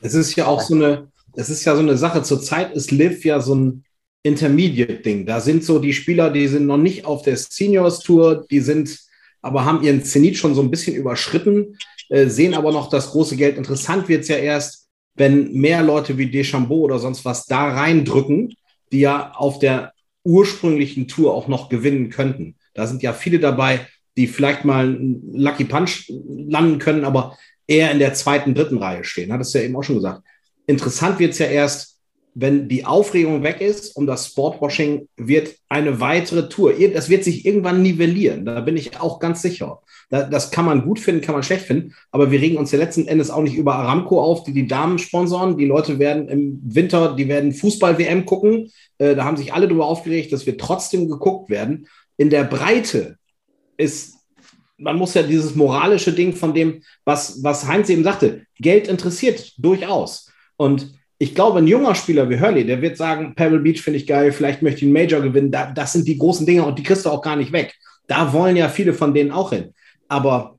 [0.00, 2.22] Es ist ja auch so eine, es ist ja so eine Sache.
[2.22, 3.84] Zurzeit ist Liv ja so ein
[4.22, 5.26] Intermediate-Ding.
[5.26, 8.98] Da sind so die Spieler, die sind noch nicht auf der Seniors-Tour, die sind,
[9.42, 11.76] aber haben ihren Zenit schon so ein bisschen überschritten,
[12.08, 13.56] äh, sehen aber noch das große Geld.
[13.56, 18.54] Interessant wird es ja erst, wenn mehr Leute wie Deschambeau oder sonst was da reindrücken,
[18.92, 19.92] die ja auf der
[20.24, 22.56] ursprünglichen Tour auch noch gewinnen könnten.
[22.74, 27.90] Da sind ja viele dabei, die vielleicht mal einen Lucky Punch landen können, aber eher
[27.90, 29.32] in der zweiten, dritten Reihe stehen.
[29.32, 30.22] Hat es ja eben auch schon gesagt.
[30.66, 31.99] Interessant wird es ja erst,
[32.40, 36.72] wenn die Aufregung weg ist um das Sportwashing, wird eine weitere Tour.
[36.92, 38.46] Das wird sich irgendwann nivellieren.
[38.46, 39.80] Da bin ich auch ganz sicher.
[40.08, 41.94] Das kann man gut finden, kann man schlecht finden.
[42.10, 44.98] Aber wir regen uns ja letzten Endes auch nicht über Aramco auf, die die Damen
[44.98, 45.58] sponsoren.
[45.58, 48.70] Die Leute werden im Winter, die werden Fußball-WM gucken.
[48.98, 53.16] Äh, da haben sich alle darüber aufgeregt, dass wir trotzdem geguckt werden in der Breite
[53.76, 54.16] ist
[54.80, 59.52] man muss ja dieses moralische Ding von dem, was, was Heinz eben sagte, Geld interessiert
[59.58, 60.32] durchaus.
[60.56, 64.06] Und ich glaube, ein junger Spieler wie Hurley, der wird sagen, Pebble Beach finde ich
[64.06, 65.52] geil, vielleicht möchte ich einen Major gewinnen.
[65.52, 67.74] Da, das sind die großen Dinge und die kriegst du auch gar nicht weg.
[68.06, 69.74] Da wollen ja viele von denen auch hin.
[70.08, 70.58] Aber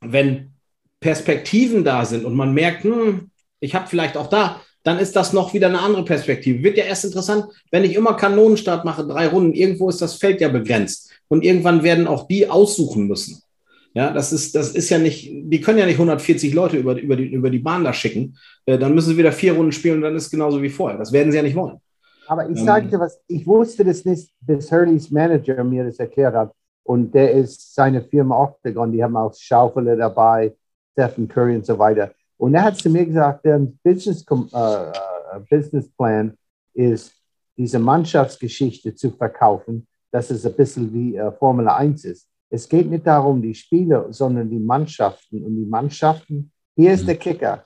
[0.00, 0.50] wenn
[0.98, 5.32] Perspektiven da sind und man merkt, hm, ich habe vielleicht auch da, dann ist das
[5.32, 6.64] noch wieder eine andere Perspektive.
[6.64, 10.40] Wird ja erst interessant, wenn ich immer Kanonenstart mache, drei Runden, irgendwo ist das Feld
[10.40, 11.12] ja begrenzt.
[11.28, 13.42] Und irgendwann werden auch die aussuchen müssen.
[13.92, 17.16] Ja, das ist, das ist ja nicht, die können ja nicht 140 Leute über, über,
[17.16, 18.36] die, über die Bahn da schicken.
[18.64, 20.98] Äh, dann müssen sie wieder vier Runden spielen und dann ist es genauso wie vorher.
[20.98, 21.78] Das werden sie ja nicht wollen.
[22.28, 26.34] Aber ich ähm, sagte was, ich wusste das nicht, bis Hurleys Manager mir das erklärt
[26.34, 26.52] hat.
[26.84, 30.54] Und der ist seine Firma Octagon, die haben auch Schaufele dabei,
[30.92, 32.12] Stephen Curry und so weiter.
[32.36, 34.92] Und er hat zu mir gesagt, der Business, äh,
[35.50, 36.36] Business Plan
[36.72, 37.12] ist,
[37.56, 42.29] diese Mannschaftsgeschichte zu verkaufen, dass es ein bisschen wie äh, Formel 1 ist.
[42.50, 45.44] Es geht nicht darum, die Spieler, sondern die Mannschaften.
[45.44, 47.06] Und die Mannschaften, hier ist mhm.
[47.06, 47.64] der Kicker.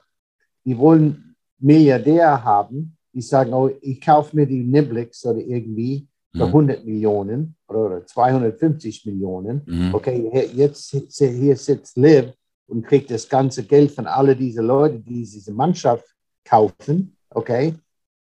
[0.63, 6.45] Die wollen Milliardär haben, die sagen, oh, ich kaufe mir die Niblix oder irgendwie für
[6.45, 6.91] 100 mhm.
[6.91, 9.61] Millionen oder 250 Millionen.
[9.65, 9.93] Mhm.
[9.93, 12.33] Okay, jetzt hier sitzt Liv
[12.67, 16.05] und kriegt das ganze Geld von alle diese Leute, die diese Mannschaft
[16.43, 17.73] kaufen, okay,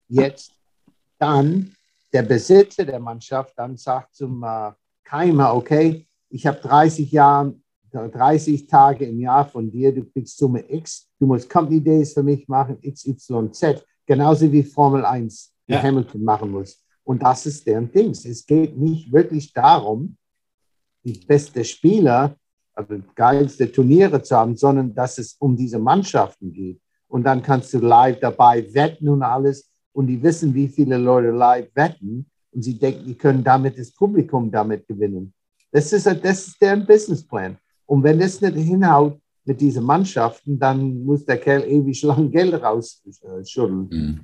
[0.09, 0.53] jetzt
[1.19, 1.73] dann
[2.13, 4.73] der Besitzer der Mannschaft dann sagt zum äh,
[5.05, 7.55] Keimer, okay, ich habe 30 Jahre,
[7.91, 12.23] 30 Tage im Jahr von dir, du kriegst Summe X, du musst Company Days für
[12.23, 15.83] mich machen, XYZ, genauso wie Formel 1, die ja.
[15.83, 16.83] Hamilton machen muss.
[17.05, 18.11] Und das ist deren Ding.
[18.11, 20.17] Es geht nicht wirklich darum,
[21.05, 22.37] die beste Spieler
[22.75, 26.79] also geilste Turniere zu haben, sondern dass es um diese Mannschaften geht.
[27.09, 29.71] Und dann kannst du live dabei wetten und alles.
[29.93, 32.31] Und die wissen, wie viele Leute live wetten.
[32.51, 35.33] Und sie denken, die können damit das Publikum damit gewinnen.
[35.77, 37.59] Das ist, das ist deren Businessplan.
[37.85, 42.55] Und wenn das nicht hinhaut mit diesen Mannschaften, dann muss der Kerl ewig lang Geld
[42.55, 43.89] rausschütteln.
[43.91, 44.21] Mhm.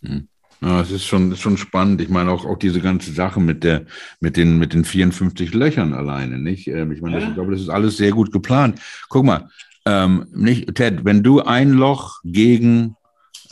[0.00, 0.28] Mhm.
[0.60, 2.00] Ja, es ist schon, schon spannend.
[2.00, 3.86] Ich meine auch, auch diese ganze Sache mit der,
[4.18, 6.66] mit den, mit den 54 Löchern alleine, nicht?
[6.66, 8.80] Ähm, ich meine, das, ich glaube, das ist alles sehr gut geplant.
[9.08, 9.48] Guck mal,
[9.86, 12.96] ähm, nicht, Ted, wenn du ein Loch gegen,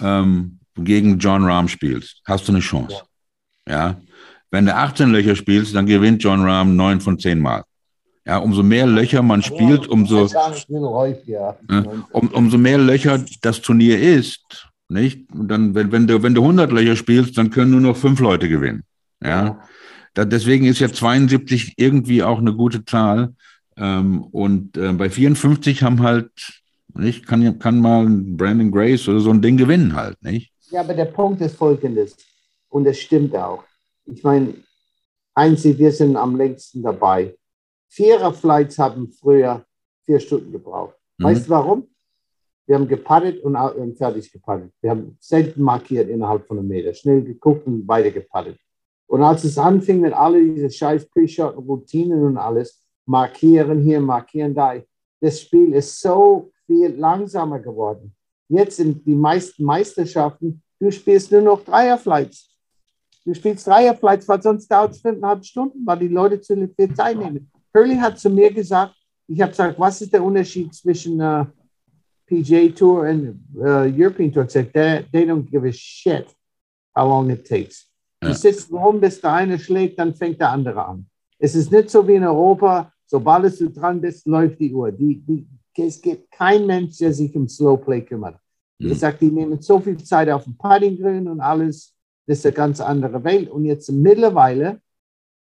[0.00, 3.02] ähm, gegen John Rahm spielst, hast du eine Chance.
[3.68, 3.90] Ja.
[3.90, 4.00] ja.
[4.50, 7.64] Wenn du 18 Löcher spielst, dann gewinnt John Rahm neun von zehn Mal.
[8.26, 10.28] Ja, umso mehr Löcher man spielt, umso,
[12.12, 15.30] um, umso mehr Löcher das Turnier ist, nicht?
[15.32, 18.18] Und dann, wenn, wenn, du, wenn du 100 Löcher spielst, dann können nur noch fünf
[18.20, 18.82] Leute gewinnen.
[19.22, 19.60] Ja.
[20.14, 23.34] Da, deswegen ist ja 72 irgendwie auch eine gute Zahl.
[23.76, 26.30] Ähm, und äh, bei 54 haben halt,
[26.94, 30.50] nicht, kann, kann mal Brandon Grace oder so ein Ding gewinnen halt, nicht?
[30.70, 32.16] Ja, aber der Punkt ist folgendes.
[32.68, 33.62] Und es stimmt auch.
[34.06, 34.54] Ich meine,
[35.34, 37.36] einzig, wir sind am längsten dabei.
[37.88, 39.64] Vierer-Flights haben früher
[40.04, 40.96] vier Stunden gebraucht.
[41.18, 41.24] Mhm.
[41.24, 41.88] Weißt du warum?
[42.66, 44.72] Wir haben gepattet und, und fertig gepattet.
[44.80, 46.92] Wir haben selten markiert innerhalb von einem Meter.
[46.94, 48.58] Schnell geguckt und weiter gepattet.
[49.06, 54.74] Und als es anfing mit all diese scheiß Pre-Shot-Routinen und alles, markieren hier, markieren da,
[55.20, 58.14] das Spiel ist so viel langsamer geworden.
[58.48, 62.55] Jetzt sind die meisten Meisterschaften, du spielst nur noch Dreierflights.
[63.26, 67.18] Du spielst Dreierflights, weil sonst dauert es fünfeinhalb Stunden, weil die Leute zu viel Zeit
[67.18, 67.50] nehmen.
[67.74, 68.94] Hurley hat zu mir gesagt,
[69.26, 71.44] ich habe gesagt, was ist der Unterschied zwischen äh,
[72.26, 76.26] PGA Tour and uh, European Tour said they, they don't give a shit
[76.94, 77.90] how long it takes.
[78.22, 78.28] Ja.
[78.28, 81.06] Du sitzt rum, bis der eine schlägt, dann fängt der andere an.
[81.38, 84.92] Es ist nicht so wie in Europa, sobald du dran bist, läuft die Uhr.
[84.92, 88.38] Die, die, es gibt kein Mensch, der sich um Slowplay kümmert.
[88.78, 88.92] Mhm.
[88.92, 91.92] Ich sage, die nehmen so viel Zeit auf dem Putting Grün und alles.
[92.26, 93.48] Das ist eine ganz andere Welt.
[93.48, 94.80] Und jetzt mittlerweile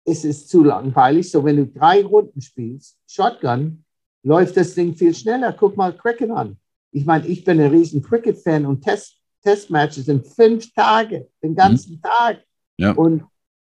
[0.04, 1.30] ist es zu langweilig.
[1.30, 3.84] So, wenn du drei Runden spielst, Shotgun,
[4.22, 5.52] läuft das Ding viel schneller.
[5.52, 6.56] Guck mal Cricket an.
[6.92, 11.94] Ich meine, ich bin ein riesen Cricket-Fan und Test, Testmatches sind fünf Tage, den ganzen
[11.94, 12.02] mhm.
[12.02, 12.42] Tag.
[12.76, 12.92] Ja.
[12.92, 13.24] Und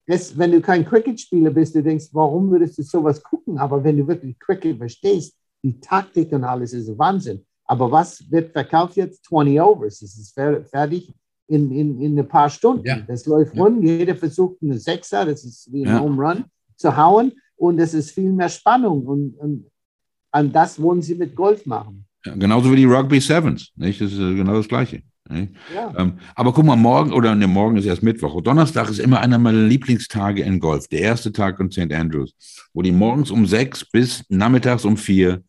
[0.06, 3.58] das, wenn du kein Cricket-Spieler bist, du denkst, warum würdest du sowas gucken?
[3.58, 7.44] Aber wenn du wirklich Cricket verstehst, die Taktik und alles ist Wahnsinn.
[7.64, 9.24] Aber was wird verkauft jetzt?
[9.26, 10.02] 20 Overs.
[10.02, 11.14] Es ist fertig
[11.52, 12.86] in, in, in ein paar Stunden.
[12.86, 13.00] Ja.
[13.06, 13.62] Das läuft ja.
[13.62, 13.84] rund.
[13.84, 16.00] Jeder versucht eine Sechser, das ist wie ein ja.
[16.00, 16.44] Home Run,
[16.76, 17.32] zu hauen.
[17.56, 19.06] Und es ist viel mehr Spannung.
[19.06, 19.66] Und, und
[20.32, 22.06] an das wollen sie mit Golf machen.
[22.24, 24.00] Ja, genauso wie die Rugby Sevens, nicht?
[24.00, 25.02] Das ist genau das Gleiche.
[25.74, 25.94] Ja.
[25.96, 28.40] Ähm, aber guck mal, morgen, oder ne, morgen ist erst Mittwoch.
[28.42, 30.88] Donnerstag ist immer einer meiner Lieblingstage in Golf.
[30.88, 31.92] Der erste Tag in St.
[31.92, 32.34] Andrews,
[32.74, 35.42] wo die morgens um sechs bis nachmittags um vier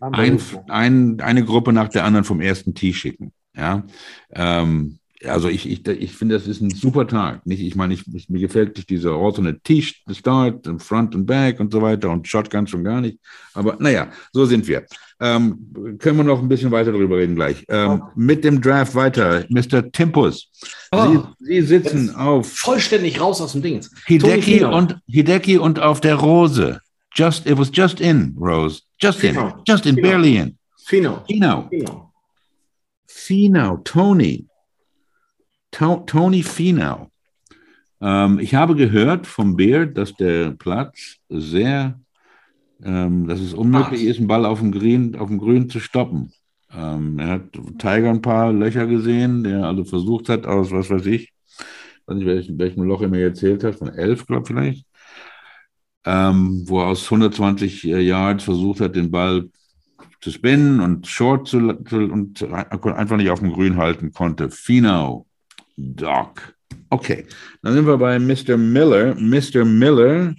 [0.00, 0.38] ein,
[0.68, 3.32] ein, eine Gruppe nach der anderen vom ersten Tee schicken.
[3.54, 3.84] Ja.
[4.30, 7.46] Ähm, also ich, ich, ich finde, das ist ein super Tag.
[7.46, 7.60] Nicht?
[7.60, 12.10] Ich meine, ich, mir gefällt nicht dieser Alternate T-Start, Front und Back und so weiter
[12.10, 13.18] und Shotgun schon gar nicht.
[13.54, 14.84] Aber naja, so sind wir.
[15.18, 17.64] Ähm, können wir noch ein bisschen weiter darüber reden gleich.
[17.68, 19.46] Ähm, mit dem Draft weiter.
[19.48, 19.90] Mr.
[19.90, 20.50] Timpus.
[20.92, 22.52] Oh, Sie, Sie, sitzen auf.
[22.52, 23.84] Vollständig raus aus dem Ding.
[24.06, 26.80] Hideki und, Hideki und auf der Rose.
[27.14, 28.82] Just, it was just in, Rose.
[29.00, 29.48] Just Fino.
[29.48, 29.54] in.
[29.66, 30.08] Just in, Fino.
[30.08, 30.58] barely in.
[30.84, 31.24] Fino.
[31.26, 31.66] Fino.
[31.70, 32.12] Fino.
[33.08, 33.76] Fino.
[33.84, 34.46] Tony.
[35.76, 37.10] To Tony Fino.
[38.00, 42.00] Ähm, ich habe gehört vom Beard, dass der Platz sehr
[42.82, 44.10] ähm, dass es unmöglich Ach.
[44.10, 46.32] ist, einen Ball auf dem Grün, auf dem Grün zu stoppen.
[46.72, 51.06] Ähm, er hat Tiger ein paar Löcher gesehen, der also versucht hat, aus was weiß
[51.06, 51.32] ich,
[52.06, 54.86] weiß nicht, welchem, welchem Loch er mir erzählt hat, von elf, glaube ich, vielleicht,
[56.04, 59.48] ähm, wo er aus 120 Yards versucht hat, den Ball
[60.20, 64.50] zu spinnen und short zu, zu und einfach nicht auf dem Grün halten konnte.
[64.50, 65.26] Finau,
[65.76, 66.54] Doc.
[66.90, 67.26] Okay,
[67.62, 68.56] dann sind wir bei Mr.
[68.56, 69.14] Miller.
[69.14, 69.64] Mr.
[69.64, 70.34] Miller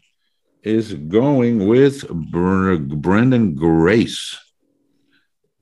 [0.61, 4.37] is going with Brendan Grace.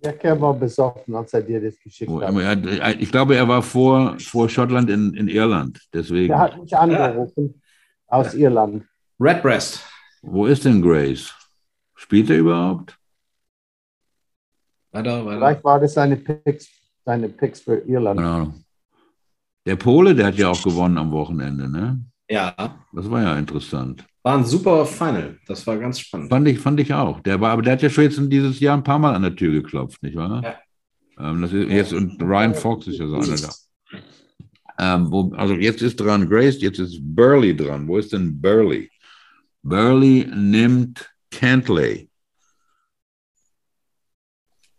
[0.03, 2.99] Ja, er war besoffen, als er dir das geschickt hat.
[2.99, 5.81] Ich glaube, er war vor, vor Schottland in, in Irland.
[5.91, 6.31] Deswegen.
[6.31, 8.17] Er hat mich angerufen ja.
[8.17, 8.85] aus Irland.
[9.19, 9.83] Redbreast.
[10.21, 11.33] Wo ist denn Grace?
[11.95, 12.97] Spielt er überhaupt?
[14.91, 15.38] Weiter, weiter.
[15.38, 16.67] Vielleicht war das seine Picks,
[17.03, 18.19] seine Picks für Irland.
[18.19, 18.53] Genau.
[19.65, 22.04] Der Pole, der hat ja auch gewonnen am Wochenende, ne?
[22.30, 22.54] Ja.
[22.93, 24.06] Das war ja interessant.
[24.23, 25.38] War ein super Final.
[25.47, 26.30] Das war ganz spannend.
[26.30, 27.19] Fand ich, fand ich auch.
[27.21, 29.36] Der war, aber der hat ja schon jetzt dieses Jahr ein paar Mal an der
[29.36, 30.41] Tür geklopft, nicht wahr?
[30.43, 31.30] Ja.
[31.30, 33.49] Ähm, das ist jetzt, und Ryan Fox ist ja so einer da.
[34.78, 37.88] Ähm, wo, also jetzt ist dran Grace, jetzt ist Burley dran.
[37.88, 38.89] Wo ist denn Burley?
[39.63, 42.10] Burley nimmt Cantley.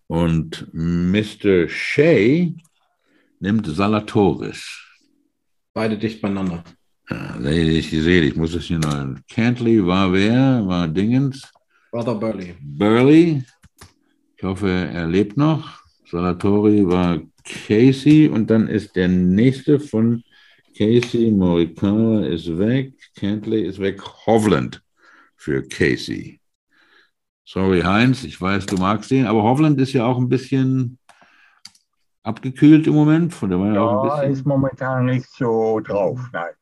[0.08, 1.68] Und Mr.
[1.68, 2.52] Shea
[3.40, 4.82] nimmt Salatoris.
[5.74, 6.64] Beide dicht beieinander.
[7.10, 9.16] Ja, ich sehe, ich muss das hier noch.
[9.28, 10.66] Cantley war wer?
[10.66, 11.50] War Dingens?
[11.92, 12.54] Brother Burley.
[12.60, 13.44] Burley.
[14.36, 15.80] Ich hoffe, er lebt noch.
[16.10, 20.22] Salatori war Casey und dann ist der nächste von
[20.76, 21.30] Casey.
[21.30, 22.94] Morikawa ist weg.
[23.16, 24.02] Cantley ist weg.
[24.26, 24.82] Hovland
[25.36, 26.40] für Casey.
[27.44, 30.98] Sorry, Heinz, ich weiß, du magst ihn, aber Hovland ist ja auch ein bisschen
[32.26, 33.32] abgekühlt im Moment.
[33.32, 34.32] Von der ja, ja auch ein bisschen...
[34.32, 36.52] ist momentan nicht so drauf, nein.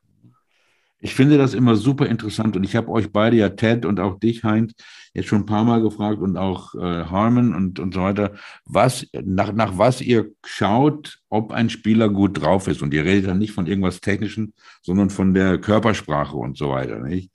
[1.00, 4.18] Ich finde das immer super interessant und ich habe euch beide ja, Ted und auch
[4.18, 4.72] dich, Heinz,
[5.12, 8.32] jetzt schon ein paar Mal gefragt und auch äh, Harmon und, und so weiter,
[8.64, 12.80] was, nach, nach was ihr schaut, ob ein Spieler gut drauf ist.
[12.80, 16.98] Und ihr redet dann nicht von irgendwas Technischen, sondern von der Körpersprache und so weiter.
[17.00, 17.30] Nicht?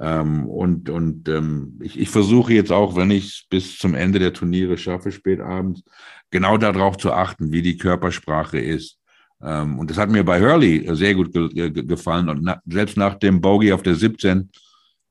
[0.00, 4.18] Ähm, und und ähm, ich, ich versuche jetzt auch, wenn ich es bis zum Ende
[4.18, 5.82] der Turniere schaffe, spät abends,
[6.30, 8.98] genau darauf zu achten, wie die Körpersprache ist.
[9.42, 12.28] Ähm, und das hat mir bei Hurley sehr gut ge ge gefallen.
[12.28, 14.50] Und na, selbst nach dem Bogey auf der 17,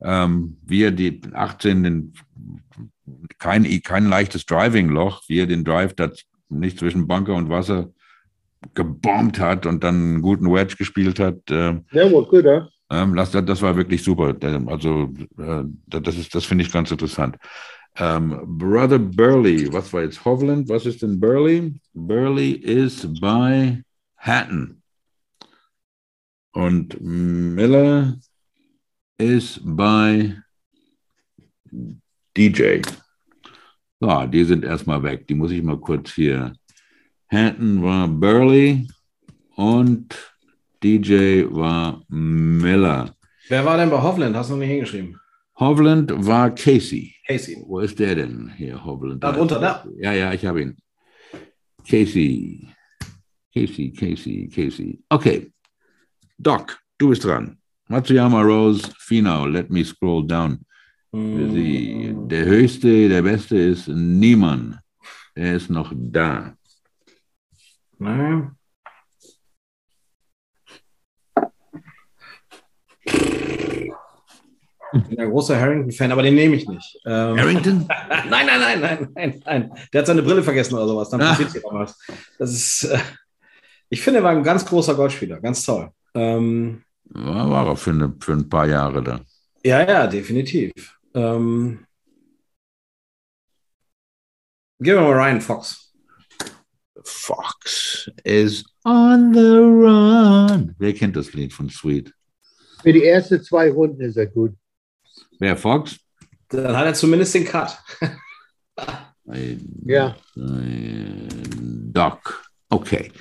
[0.02, 2.12] ähm, wie er die 18, den,
[3.38, 6.10] kein, kein leichtes Driving-Loch, wie er den Drive da
[6.48, 7.90] nicht zwischen Bunker und Wasser
[8.74, 11.38] gebombt hat und dann einen guten Wedge gespielt hat.
[11.50, 12.68] Ähm, ja, war gut, ja.
[12.92, 14.36] Ähm, das, das war wirklich super.
[14.66, 17.38] Also, äh, das, ist, das finde ich ganz interessant.
[17.96, 20.68] Ähm, Brother Burley, was war jetzt Hovland?
[20.68, 21.80] Was ist denn Burley?
[21.94, 23.82] Burley is by
[24.16, 24.82] Hatton.
[26.52, 28.18] Und Miller
[29.16, 30.36] ist bei
[32.36, 32.82] DJ.
[34.00, 35.26] So, die sind erstmal weg.
[35.28, 36.52] Die muss ich mal kurz hier.
[37.30, 38.86] Hatton war Burley
[39.56, 40.31] und
[40.82, 43.14] DJ war Miller.
[43.48, 44.34] Wer war denn bei Hovland?
[44.36, 45.18] Hast du noch nicht hingeschrieben?
[45.58, 47.14] Hovland war Casey.
[47.26, 47.62] Casey.
[47.66, 49.22] Wo ist der denn hier, Hovland?
[49.22, 49.84] Da drunter, da.
[49.98, 50.76] Ja, ja, ich habe ihn.
[51.88, 52.68] Casey.
[53.54, 54.98] Casey, Casey, Casey.
[55.08, 55.52] Okay.
[56.38, 57.58] Doc, du bist dran.
[57.88, 60.64] Matsuyama Rose, Finau, let me scroll down.
[61.12, 62.28] Mm.
[62.28, 64.78] Der höchste, der beste ist Niemann.
[65.34, 66.56] Er ist noch da.
[67.98, 68.56] Nein.
[74.94, 76.98] Ich bin ein großer Harrington-Fan, aber den nehme ich nicht.
[77.06, 77.86] Ähm, Harrington?
[78.08, 79.72] nein, nein, nein, nein, nein, nein.
[79.92, 81.10] Der hat seine Brille vergessen oder sowas.
[81.10, 81.30] Dann ah.
[81.30, 81.98] passiert hier was.
[82.38, 82.84] Das ist.
[82.84, 82.98] Äh,
[83.88, 85.90] ich finde, er war ein ganz großer Golfspieler, ganz toll.
[86.14, 86.82] Ähm,
[87.14, 89.20] ja, war er für, eine, für ein paar Jahre da.
[89.64, 90.72] Ja, ja, definitiv.
[91.14, 91.84] Ähm,
[94.80, 95.92] gehen wir mal Ryan Fox.
[97.04, 100.74] Fox is on the run.
[100.78, 102.12] Wer kennt das Lied von Sweet?
[102.82, 104.54] Für die ersten zwei Runden ist er gut.
[105.38, 105.98] Wer Fox?
[106.48, 107.78] Dann hat er zumindest den Cut.
[109.84, 110.16] ja.
[110.34, 112.44] Doc.
[112.68, 113.12] Okay.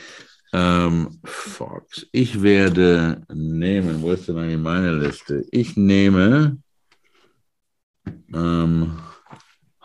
[0.54, 2.08] Ähm, Fox.
[2.12, 5.46] Ich werde nehmen, wo ist denn eigentlich meine Liste?
[5.52, 6.58] Ich nehme
[8.34, 9.00] ähm,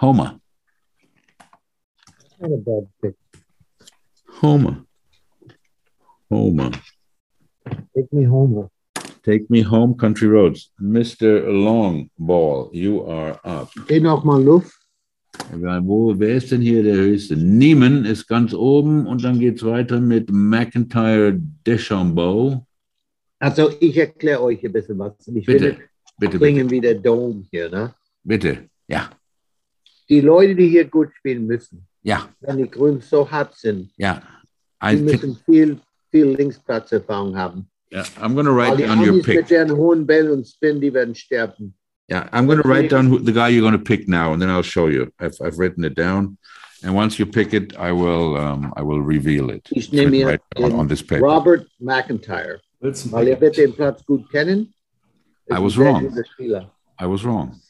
[0.00, 0.40] Homer.
[4.42, 4.84] Homer.
[6.30, 6.70] Homer.
[7.94, 8.70] Take me home.
[9.26, 10.70] Take me home, country roads.
[10.80, 11.42] Mr.
[11.48, 13.68] Long Ball, you are up.
[13.88, 14.72] Geh noch mal Luft.
[15.50, 17.36] Wo, wer ist denn hier der höchste?
[17.36, 21.36] Niemen ist ganz oben und dann geht es weiter mit McIntyre
[21.66, 22.64] Deschambeau.
[23.40, 25.14] Also ich erkläre euch ein bisschen was.
[25.26, 25.82] Ich Bitte, finde,
[26.18, 27.68] bitte, klingen bitte, wie der Dome hier.
[27.68, 27.94] Ne?
[28.22, 28.68] bitte.
[28.86, 29.10] Ja,
[30.08, 34.22] Die Leute, die hier gut spielen müssen, ja, wenn die Grünen so hart sind, ja.
[34.84, 35.80] die think, müssen viel,
[36.12, 37.68] viel Linksplatzerfahrung haben.
[37.90, 39.36] Yeah, I'm going to write die down your pick.
[39.36, 41.74] mit deren hohen Bällen und Spin, die werden sterben.
[42.08, 44.40] Yeah, I'm going to write down who, the guy you're going to pick now, and
[44.40, 45.12] then I'll show you.
[45.18, 46.38] I've, I've written it down,
[46.84, 49.68] and once you pick it, I will um, I will reveal it.
[49.72, 51.24] Ich It's nehme right on, on this paper.
[51.24, 54.72] Robert McIntyre, Willst du weil er wird den Platz gut kennen.
[55.50, 56.12] I was wrong.
[56.98, 57.60] I was wrong.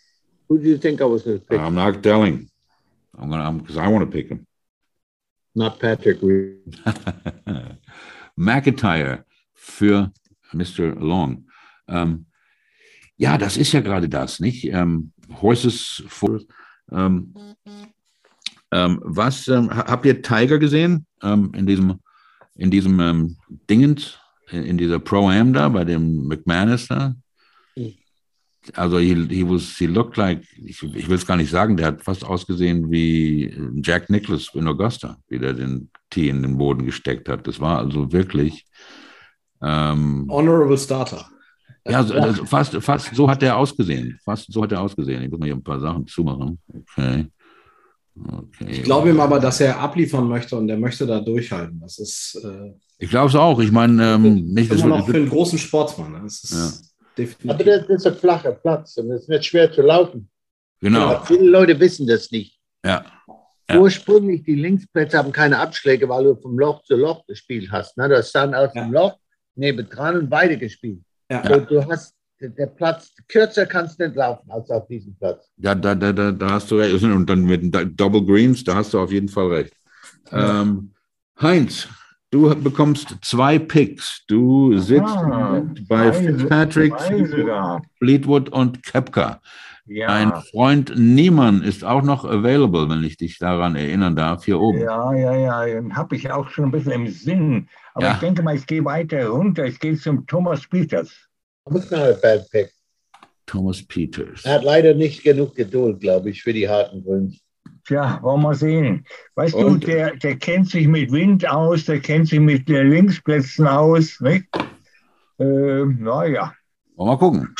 [0.48, 1.58] Who do you think I was going to pick?
[1.58, 2.48] I'm not telling.
[3.18, 4.46] I'm gonna because I want to pick him.
[5.54, 6.58] Not Patrick Reed.
[8.38, 9.24] McIntyre
[9.66, 10.12] für
[10.52, 10.94] Mr.
[10.94, 11.48] Long.
[11.88, 12.26] Ähm,
[13.16, 14.64] ja, das ist ja gerade das, nicht?
[14.64, 16.40] Ähm, Horses for.
[16.92, 17.34] Ähm,
[18.70, 21.98] ähm, was ähm, ha- habt ihr Tiger gesehen ähm, in diesem
[22.54, 23.36] in diesem
[23.68, 24.18] Dingens
[24.50, 27.14] in, dieser Pro Am da bei dem McManus da?
[28.74, 31.86] Also he, he was he looked like ich, ich will es gar nicht sagen, der
[31.88, 36.86] hat fast ausgesehen wie Jack Nicklaus in Augusta, wie der den Tee in den Boden
[36.86, 37.46] gesteckt hat.
[37.46, 38.64] Das war also wirklich
[39.62, 41.26] ähm, Honorable Starter.
[41.88, 44.18] ja, so, also fast, fast so hat er ausgesehen.
[44.24, 45.22] Fast so hat er ausgesehen.
[45.22, 46.58] Ich muss mal hier ein paar Sachen zumachen.
[46.68, 47.26] Okay.
[48.16, 48.66] okay.
[48.68, 51.80] Ich glaube ihm aber, dass er abliefern möchte und er möchte da durchhalten.
[51.80, 53.60] Das ist äh, Ich glaube es auch.
[53.60, 56.12] Ich meine, ähm, nicht, das immer noch für einen großen Sportsmann.
[56.12, 56.20] ne?
[56.24, 56.94] Das ist
[57.44, 57.66] Aber definitiv.
[57.88, 60.28] das ist ein flacher Platz und es wird schwer zu laufen.
[60.80, 61.08] genau.
[61.08, 62.58] Aber viele Leute wissen das nicht.
[62.84, 63.04] Ja.
[63.68, 63.80] Ja.
[63.80, 67.96] Ursprünglich, die Linksplätze haben keine Abschläge, weil du vom Loch zu Loch gespielt hast.
[67.96, 68.08] Ne?
[68.08, 69.16] Du hast dann aus dem Loch
[69.56, 71.00] nebendran und beide gespielt.
[71.30, 71.42] Ja.
[71.46, 75.48] So, du hast der Platz, kürzer kannst du nicht laufen als auf diesem Platz.
[75.56, 77.02] Ja, da, da, da, da hast du recht.
[77.02, 79.72] Und dann mit den Double Greens, da hast du auf jeden Fall recht.
[80.32, 80.92] Ähm,
[81.40, 81.88] Heinz,
[82.30, 84.22] du bekommst zwei Picks.
[84.28, 86.92] Du sitzt Ah, bei Fitzpatrick.
[87.98, 89.40] Fleetwood und Kepka.
[89.88, 94.58] Ja, Ein Freund Niemann ist auch noch available, wenn ich dich daran erinnern darf, hier
[94.60, 94.80] oben.
[94.80, 97.68] ja, ja, ja, den habe ich auch schon ein bisschen im Sinn.
[97.94, 98.12] Aber Ja.
[98.14, 99.64] ich denke mal, ich gehe weiter runter.
[99.64, 101.12] Ich gehe zum Thomas Peters.
[101.66, 102.70] Das ist not a bad pick.
[103.46, 104.44] Thomas Peters.
[104.44, 107.38] Er hat leider nicht genug Geduld, glaube ich, für die harten Grüns.
[107.86, 109.04] Tja, wollen wir sehen.
[109.36, 112.90] Weißt Und- du, der, der kennt sich mit Wind aus, der kennt sich mit den
[112.90, 114.20] Linksplätzen aus.
[114.20, 114.46] Nicht?
[115.38, 116.52] Ähm, naja,
[116.96, 117.54] Wollen wir mal gucken.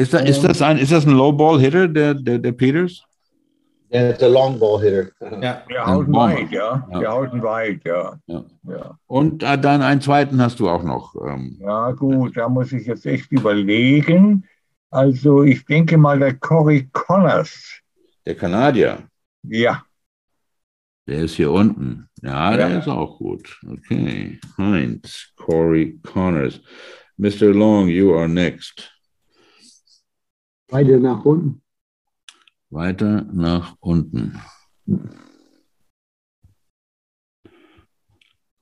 [0.00, 3.02] Ist, da, ist, das ein, ist das ein Low-Ball-Hitter, der, der, der Peters?
[3.92, 5.10] Er ist ein Long Ball Hitter.
[5.42, 5.62] Ja.
[5.68, 6.86] der haut weit, ja.
[6.92, 6.98] Ja.
[7.00, 8.16] Der haut weit, ja.
[8.26, 8.44] Ja.
[8.68, 8.98] ja.
[9.08, 11.14] Und äh, dann einen zweiten hast du auch noch.
[11.26, 14.44] Ähm, Ja, gut, da muss ich jetzt echt überlegen.
[14.90, 17.80] Also, ich denke mal, der Cory Connors.
[18.26, 18.98] der Kanadier,
[19.42, 19.82] Ja,
[21.08, 22.08] der ist hier unten.
[22.22, 22.78] Ja, der Ja.
[22.78, 23.60] ist auch gut.
[23.68, 24.38] Okay.
[24.56, 26.60] Heinz, Corey Connors.
[27.16, 27.52] Mr.
[27.52, 28.92] Long, you are next.
[30.70, 31.62] Weiter nach unten.
[32.70, 34.40] Weiter nach unten.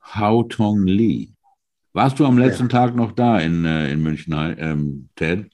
[0.01, 1.29] Hao Tong Lee.
[1.93, 5.51] Warst du am letzten Tag noch da in, äh, in München, ähm, Ted?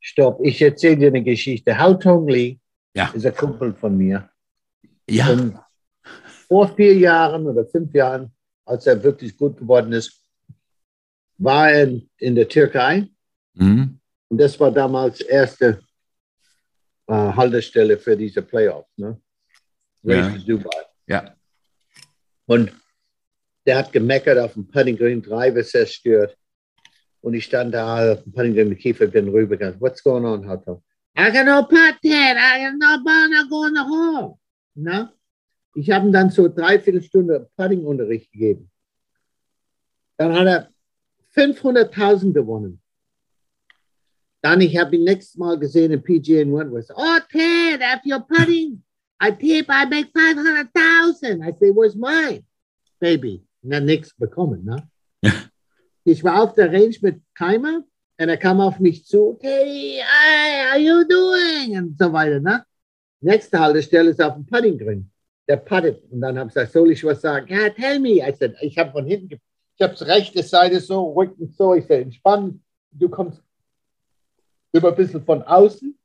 [0.00, 1.78] Stopp, ich erzähle dir eine Geschichte.
[1.78, 2.58] Hao Tong Lee
[2.94, 3.08] Ja.
[3.14, 4.28] ist ein Kumpel von mir.
[5.08, 5.30] Ja.
[5.30, 5.58] Und
[6.48, 8.32] vor vier Jahren oder fünf Jahren,
[8.64, 10.20] als er wirklich gut geworden ist,
[11.38, 13.08] war er in, in der Türkei.
[13.54, 14.00] Mhm.
[14.34, 15.78] Und das war damals erste
[17.06, 18.90] äh, Haltestelle für diese Playoffs.
[18.96, 19.16] Ne?
[20.02, 20.26] Ja.
[20.26, 20.86] Race to Dubai.
[21.06, 21.36] Ja.
[22.46, 22.72] Und
[23.64, 26.36] der hat gemeckert auf dem Putting Green, Driver zerstört.
[27.20, 29.80] Und ich stand da auf dem Putting Green mit Kiefer, bin rübergegangen.
[29.80, 30.82] What's going on, Hato?
[31.16, 32.36] I got no putt, Ted.
[32.36, 34.38] I got no ball, not going to hole.
[34.74, 35.12] Na?
[35.76, 38.68] Ich habe ihm dann so dreiviertel Stunde Putting-Unterricht gegeben.
[40.16, 40.70] Dann hat er
[41.36, 42.80] 500.000 gewonnen.
[44.44, 46.90] Dann, ich habe ihn nächstes Mal gesehen in PGA in Wentworth.
[46.94, 48.82] Oh, Ted, after your putting,
[49.18, 51.42] I tip, I make 500,000.
[51.42, 52.44] I say, where's mine?
[53.00, 53.42] Baby.
[53.62, 54.86] Und dann nichts bekommen, ne?
[55.22, 55.32] Ja.
[56.06, 57.82] Ich war auf der Range mit Keimer
[58.18, 59.38] und er kam auf mich zu.
[59.40, 61.78] Hey, hi, how you doing?
[61.78, 62.62] Und so weiter, ne?
[63.22, 65.10] Nächste Haltestelle ist auf dem Putting Green.
[65.48, 66.02] der puttet.
[66.12, 67.46] Und dann habe ich gesagt, soll ich was sagen?
[67.48, 68.18] Ja, tell me.
[68.18, 69.40] I said, ich habe von hinten,
[69.76, 71.74] ich habe rechte Seite so, Rücken so.
[71.74, 72.60] Ich sage, entspann,
[72.92, 73.42] du kommst
[74.74, 75.96] über ein bisschen von außen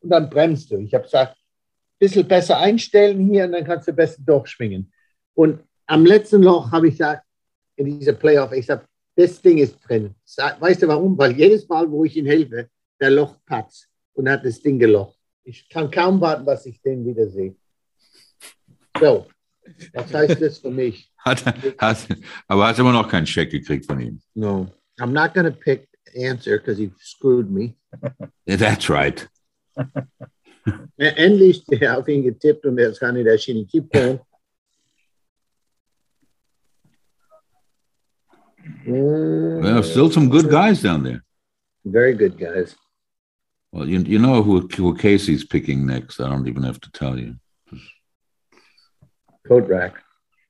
[0.00, 0.78] und dann bremst du.
[0.78, 4.92] Ich habe gesagt, ein bisschen besser einstellen hier und dann kannst du besser durchschwingen.
[5.34, 7.24] Und am letzten Loch habe ich gesagt,
[7.76, 8.84] in dieser Playoff, ich sage,
[9.14, 10.14] das Ding ist drin.
[10.58, 11.16] Weißt du warum?
[11.16, 12.68] Weil jedes Mal, wo ich ihm helfe,
[13.00, 15.16] der Loch patzt und hat das Ding gelocht.
[15.44, 17.54] Ich kann kaum warten, dass ich den wieder sehe.
[18.98, 19.26] So,
[19.92, 21.10] was heißt das für mich?
[21.24, 21.44] Hat,
[21.78, 22.08] hat,
[22.48, 24.20] aber hast immer noch keinen Scheck gekriegt von ihm.
[24.34, 24.66] No,
[24.98, 27.76] I'm not going to pick answer because he screwed me.
[28.46, 29.26] Yeah, that's right.
[30.98, 33.66] Endlich auf ihn getippt und er kann nicht erschienen.
[33.66, 34.20] Keep going.
[38.86, 41.24] Well, still some good guys down there.
[41.84, 42.76] Very good guys.
[43.72, 46.20] Well, you, you know who, who Casey's picking next.
[46.20, 47.36] I don't even have to tell you.
[49.46, 49.94] Coat rack.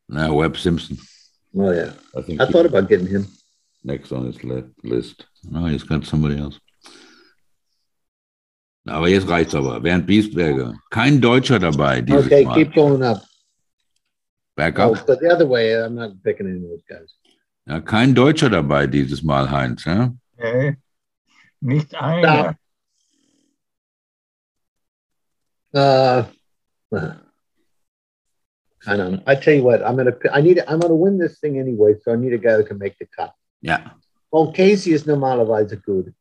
[0.09, 0.98] Now Webb Simpson.
[1.57, 1.92] Oh yeah.
[2.16, 3.26] I think I thought about getting him.
[3.84, 5.26] Next on his li- list.
[5.50, 6.58] No, he's got somebody else.
[8.86, 9.80] Aber jetzt reicht's aber.
[9.80, 10.74] Bernd Biesberger.
[10.90, 12.54] Kein Deutscher dabei dieses Okay, Mal.
[12.54, 13.22] keep going up.
[14.56, 15.06] Back Oh, up.
[15.06, 17.14] but the other way, I'm not picking any of those guys.
[17.66, 19.84] Ja, kein Deutscher dabei dieses Mal, Heinz.
[19.84, 20.12] Ja?
[20.36, 20.76] Nee,
[21.60, 22.56] nicht einer.
[25.74, 26.24] Uh,
[28.86, 29.22] I don't know.
[29.26, 30.12] I tell you what, I'm gonna.
[30.32, 30.60] I need.
[30.66, 33.06] I'm gonna win this thing anyway, so I need a guy that can make the
[33.06, 33.32] cut.
[33.62, 33.96] Ja.
[34.30, 36.14] Well, Casey is normalerweise good.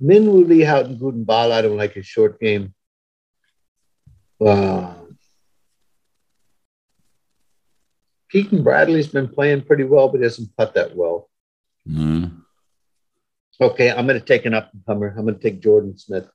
[0.00, 1.52] Min will be out in guten Ball.
[1.52, 2.74] I don't like his short game.
[4.40, 4.94] Uh,
[8.30, 11.28] Keaton Bradley's been playing pretty well, but he doesn't putt that well.
[11.86, 12.44] Hm.
[13.60, 15.14] Okay, I'm going to take an up and comer.
[15.16, 16.28] I'm going to take Jordan Smith.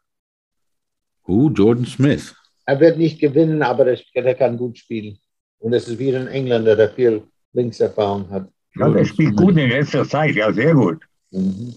[1.23, 1.49] Who?
[1.51, 2.33] Jordan Smith.
[2.67, 5.17] Er wird nicht gewinnen, aber der kann gut spielen.
[5.59, 8.52] Und es ist wieder ein Engländer, der viel Linkserfahrung hat.
[8.75, 11.03] Ja, der spielt gut in letzter Zeit, ja, sehr gut.
[11.31, 11.73] Mhm.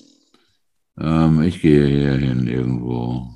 [0.98, 3.34] Ähm, ich gehe hier hin irgendwo.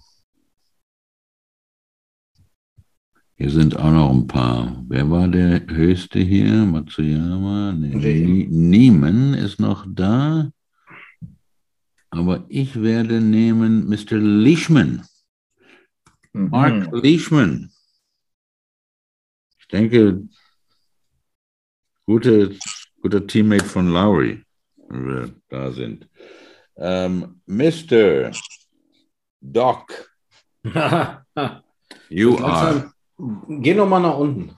[3.37, 4.83] Hier sind auch noch ein paar.
[4.89, 6.65] Wer war der höchste hier?
[6.67, 7.73] Matsuyama?
[7.73, 10.51] Nee, Nie- Niemann ist noch da.
[12.11, 14.17] Aber ich werde nehmen Mr.
[14.19, 15.07] Leishman.
[16.33, 16.49] Mhm.
[16.51, 17.71] Mark Leishman.
[19.59, 20.27] Ich denke,
[22.07, 22.57] gute,
[23.01, 24.43] guter Teammate von Lowry,
[24.89, 26.09] wenn wir da sind.
[26.77, 28.31] Ähm, Mr.
[29.41, 30.11] Doc,
[32.09, 32.93] you are.
[33.49, 34.55] Geh noch mal nach unten.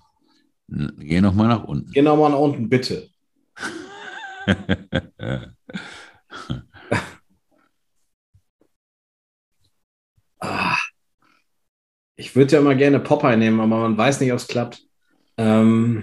[0.99, 1.91] Geh noch mal nach unten.
[1.93, 3.09] Geh noch mal nach unten, bitte.
[10.45, 10.77] Ah.
[12.17, 14.83] Ich würde ja mal gerne Popeye nehmen, aber man weiß nicht, ob es klappt.
[15.37, 16.03] Ähm,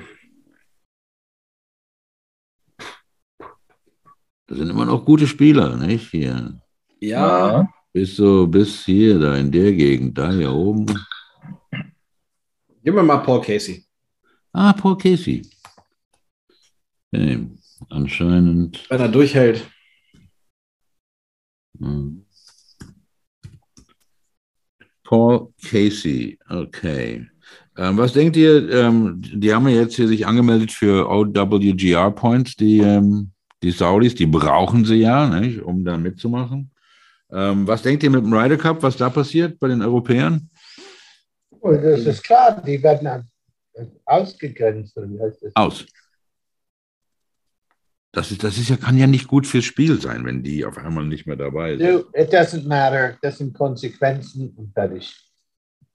[4.50, 6.10] Das sind immer noch gute Spieler, nicht?
[6.10, 6.60] Hier.
[7.00, 10.88] ja, Bis so, bis hier, da in der Gegend, da hier oben.
[12.84, 13.86] gib mir mal Paul Casey.
[14.52, 15.44] Ah, Paul Casey.
[17.14, 17.48] Okay.
[17.90, 18.90] Anscheinend.
[18.90, 19.70] Wenn er durchhält.
[21.80, 22.26] hm.
[25.04, 27.28] Paul Casey, okay.
[27.78, 32.56] Ähm, was denkt ihr, ähm, die haben ja jetzt hier sich angemeldet für OWGR Points,
[32.56, 33.32] die, ähm,
[33.64, 36.72] die Saudis, die brauchen sie ja, nicht, um da mitzumachen.
[37.32, 40.50] Ähm, was denkt ihr mit dem Ryder Cup, was da passiert bei den Europäern?
[41.62, 43.30] Oh, das ist klar, die werden
[44.06, 44.98] ausgegrenzt.
[44.98, 45.56] Oder wie heißt das?
[45.56, 45.86] Aus.
[48.12, 50.78] Das ist, das ist ja, kann ja nicht gut fürs Spiel sein, wenn die auf
[50.80, 51.92] einmal nicht mehr dabei sind.
[51.92, 53.18] No, it doesn't matter.
[53.22, 55.16] Das sind Konsequenzen und fertig.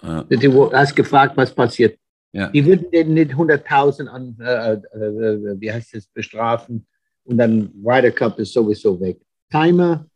[0.00, 1.98] Äh, Du hast gefragt, was passiert.
[2.32, 2.48] Ja.
[2.48, 6.86] Die würden den nicht 100.000 an, äh, äh, wie heißt das, bestrafen
[7.24, 9.18] und dann Ryder Cup ist sowieso weg.
[9.50, 10.06] Timer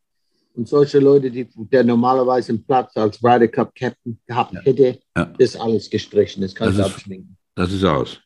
[0.54, 4.60] und solche Leute, die der normalerweise einen Platz als Ryder Cup Captain gehabt Ja.
[4.62, 5.24] hätte, Ja.
[5.26, 6.42] das ist alles gestrichen.
[6.42, 7.36] Das kannst du abschminken.
[7.54, 8.20] das ist aus.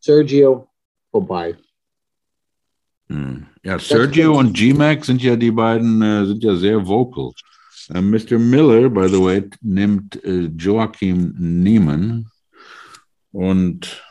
[0.00, 0.68] Sergio,
[1.10, 1.56] vorbei.
[3.08, 3.46] Hm.
[3.62, 7.32] Ja, Sergio und G-Mac sind ja die beiden, äh, sind ja sehr vocal.
[7.90, 8.38] Äh, Mr.
[8.38, 12.26] Miller, by the way, nimmt äh, Joachim Niemann
[13.32, 14.02] und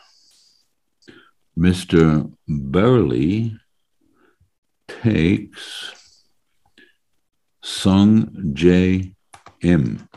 [1.55, 2.31] Mr.
[2.47, 3.57] Burley
[4.87, 5.93] takes
[7.61, 9.15] Song J.
[9.61, 10.07] M.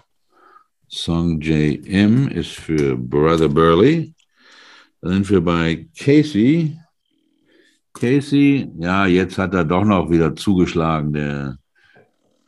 [0.89, 1.87] Song J.
[1.87, 2.28] M.
[2.28, 4.14] ist für Brother Burley.
[5.01, 6.78] Dann sind wir bei Casey.
[7.93, 11.59] Casey, ja, jetzt hat er doch noch wieder zugeschlagen, der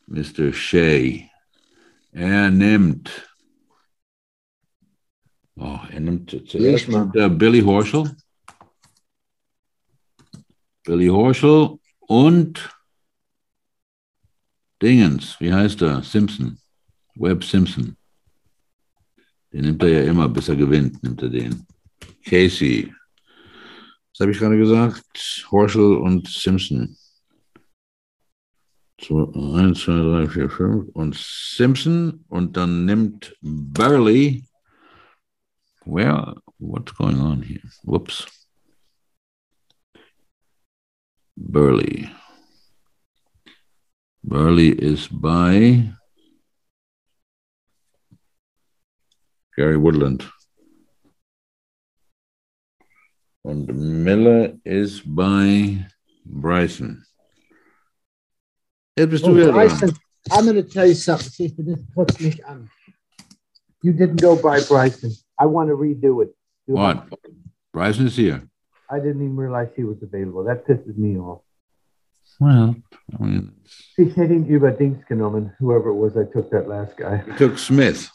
[0.06, 0.52] Mr.
[0.52, 1.28] Shea.
[2.12, 3.24] Er nimmt
[5.60, 6.88] Oh, er nimmt zuerst
[7.38, 8.14] Billy Horschel.
[10.88, 12.74] Billy Horschel und
[14.80, 16.02] Dingens, wie heißt er?
[16.02, 16.58] Simpson.
[17.14, 17.94] Webb Simpson.
[19.52, 21.66] Den nimmt er ja immer, bis er gewinnt, nimmt er den.
[22.24, 22.90] Casey.
[24.12, 25.46] Was habe ich gerade gesagt?
[25.50, 26.96] Horschel und Simpson.
[28.98, 34.42] 1, 2, 3, 4, 5 und Simpson und dann nimmt Burley.
[35.84, 36.40] Where?
[36.58, 37.60] What's going on here?
[37.82, 38.37] Whoops.
[41.38, 42.10] Burley.
[44.24, 45.84] Burley is by
[49.56, 50.26] Gary Woodland.
[53.44, 55.86] And Miller is by
[56.26, 57.04] Bryson.
[58.96, 59.92] Jetzt bist du oh, Bryson,
[60.32, 61.30] I'm going to tell you something.
[61.30, 62.68] See, this puts me on.
[63.82, 65.12] You didn't go by Bryson.
[65.38, 66.34] I want to redo it.
[66.66, 67.08] Do what?
[67.72, 68.42] Bryson is here.
[68.90, 70.44] I didn't even realize she was available.
[70.44, 71.42] That pisses me off.
[72.40, 72.76] Well,
[73.18, 73.52] I mean,
[73.96, 77.22] ich hätte ihn über Dings genommen, whoever it was I took that last guy.
[77.26, 78.10] You took Smith.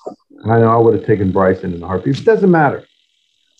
[0.46, 2.20] I know I would have taken Bryson in the heartbeat.
[2.20, 2.86] It doesn't matter.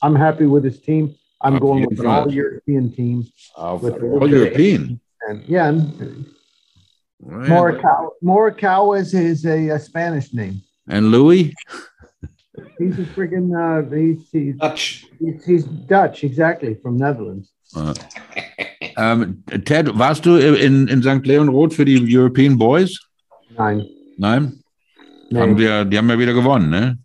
[0.02, 1.16] I'm happy with his team.
[1.42, 3.26] I'm going with an all European team.
[3.58, 5.00] Uh, all European.
[5.28, 6.26] And yeah, and
[7.22, 7.50] right.
[7.50, 10.62] Morikawa, Morikawa is, is a, a, Spanish name.
[10.88, 11.54] And Louis?
[12.78, 15.06] He's a freaking uh, he's, he's Dutch.
[15.20, 17.52] He's, he's, Dutch, exactly, from Netherlands.
[17.76, 17.94] Uh,
[18.98, 21.26] um, Ted, warst du in, in St.
[21.26, 23.00] Leon Roth für die European Boys?
[23.58, 23.86] Nein.
[24.18, 24.64] Nein?
[25.30, 25.40] Nee.
[25.40, 26.98] Haben wir, die haben ja wieder gewonnen, ne?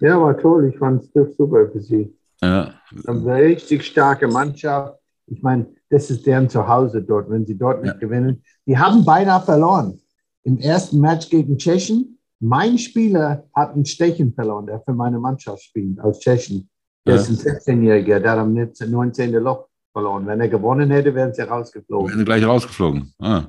[0.00, 0.70] Ja, war toll.
[0.72, 2.12] Ich fand es super für sie.
[2.42, 2.74] Ja.
[3.06, 4.98] Eine richtig starke Mannschaft.
[5.26, 7.98] Ich meine, das ist deren Zuhause dort, wenn sie dort nicht ja.
[7.98, 8.42] gewinnen.
[8.66, 10.00] Die haben beinahe verloren.
[10.44, 12.17] Im ersten Match gegen Tschechien.
[12.40, 16.68] Mein Spieler hat ein Stechen verloren, der für meine Mannschaft spielt, aus Tschechien.
[17.06, 17.20] Der ja.
[17.20, 19.32] ist ein 16-Jähriger, der hat am 19.
[19.32, 20.26] Loch verloren.
[20.26, 22.10] Wenn er gewonnen hätte, wären sie rausgeflogen.
[22.10, 23.12] Wären gleich rausgeflogen.
[23.18, 23.46] Ah.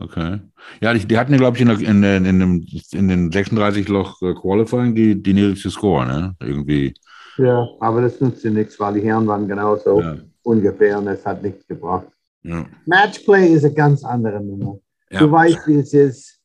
[0.00, 0.40] Okay.
[0.80, 4.32] Ja, die, die hatten glaube ich, in, in, in, in, in den 36 Loch äh,
[4.34, 6.34] Qualifying die, die niedrigste Score, ne?
[6.40, 6.94] Irgendwie.
[7.36, 10.16] Ja, aber das nützt dir nichts, weil die Herren waren genauso ja.
[10.42, 12.06] ungefähr und es hat nichts gebracht.
[12.42, 12.64] Ja.
[12.86, 14.78] Matchplay ist eine ganz andere Nummer.
[15.10, 15.20] Ja.
[15.20, 16.40] Du weißt, wie es ist.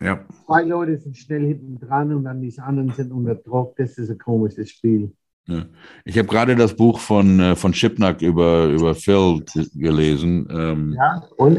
[0.00, 0.24] Ja.
[0.52, 3.74] Zwei Leute sind schnell hinten dran und dann die anderen sind unter Druck.
[3.76, 5.10] Das ist ein komisches Spiel.
[5.46, 5.64] Ja.
[6.04, 9.42] Ich habe gerade das Buch von, äh, von Schipnack über, über Phil
[9.74, 10.46] gelesen.
[10.50, 11.58] Ähm, ja, und?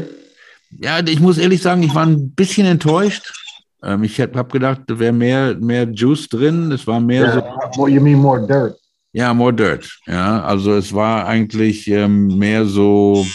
[0.70, 3.32] Ja, ich muss ehrlich sagen, ich war ein bisschen enttäuscht.
[3.82, 6.70] Ähm, ich habe gedacht, da wäre mehr, mehr Juice drin.
[6.70, 7.88] Es war mehr yeah, so.
[7.88, 8.78] You mean more dirt?
[9.12, 9.98] Ja, more dirt.
[10.06, 13.26] Ja, also es war eigentlich ähm, mehr so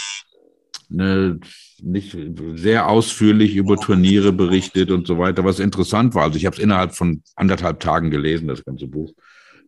[0.90, 1.38] eine,
[1.84, 2.18] nicht
[2.56, 6.24] sehr ausführlich über Turniere berichtet und so weiter, was interessant war.
[6.24, 9.14] Also ich habe es innerhalb von anderthalb Tagen gelesen, das ganze Buch.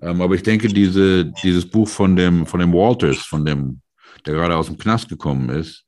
[0.01, 3.82] Ähm, aber ich denke, diese, dieses Buch von dem, von dem Walters, von dem,
[4.26, 5.86] der gerade aus dem Knast gekommen ist,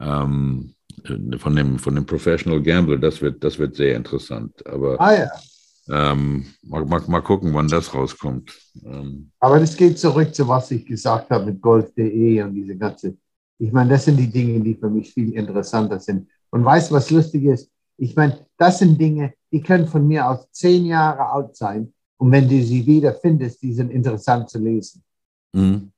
[0.00, 4.66] ähm, äh, von dem, von dem Professional Gambler, das wird, das wird sehr interessant.
[4.66, 5.30] Aber ah, ja.
[6.12, 8.52] ähm, mal, mal, mal, gucken, wann das rauskommt.
[8.84, 13.16] Ähm, Aber das geht zurück zu was ich gesagt habe mit Golf.de und diese ganze.
[13.58, 16.28] Ich meine, das sind die Dinge, die für mich viel interessanter sind.
[16.50, 17.70] Und weißt du, was lustig ist?
[17.98, 21.92] Ich meine, das sind Dinge, die können von mir aus zehn Jahre alt sein.
[22.18, 25.02] Und wenn du sie wieder findest, die sind interessant zu lesen.
[25.52, 25.90] Mhm.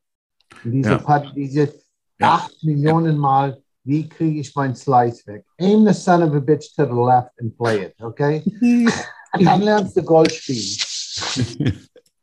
[0.64, 0.98] Diese, ja.
[0.98, 1.72] Part, diese
[2.18, 2.34] ja.
[2.34, 5.44] acht Millionen Mal wie kriege ich mein Slice weg?
[5.58, 8.42] Aim the son of a bitch to the left and play it, okay?
[9.32, 11.72] Dann lernst du Golf spielen.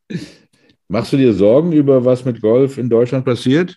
[0.87, 3.75] Machst du dir Sorgen über was mit Golf in Deutschland passiert?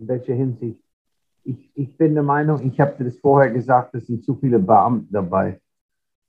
[0.00, 0.80] In welcher Hinsicht?
[1.44, 5.06] Ich, ich bin der Meinung, ich habe das vorher gesagt, es sind zu viele Beamte
[5.10, 5.60] dabei.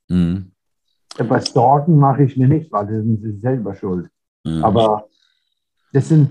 [0.08, 0.52] Mhm.
[1.28, 4.10] Bei Sorgen mache ich mir nicht, weil das sind sie selber schuld.
[4.44, 4.64] Mhm.
[4.64, 5.08] Aber
[5.92, 6.30] das sind,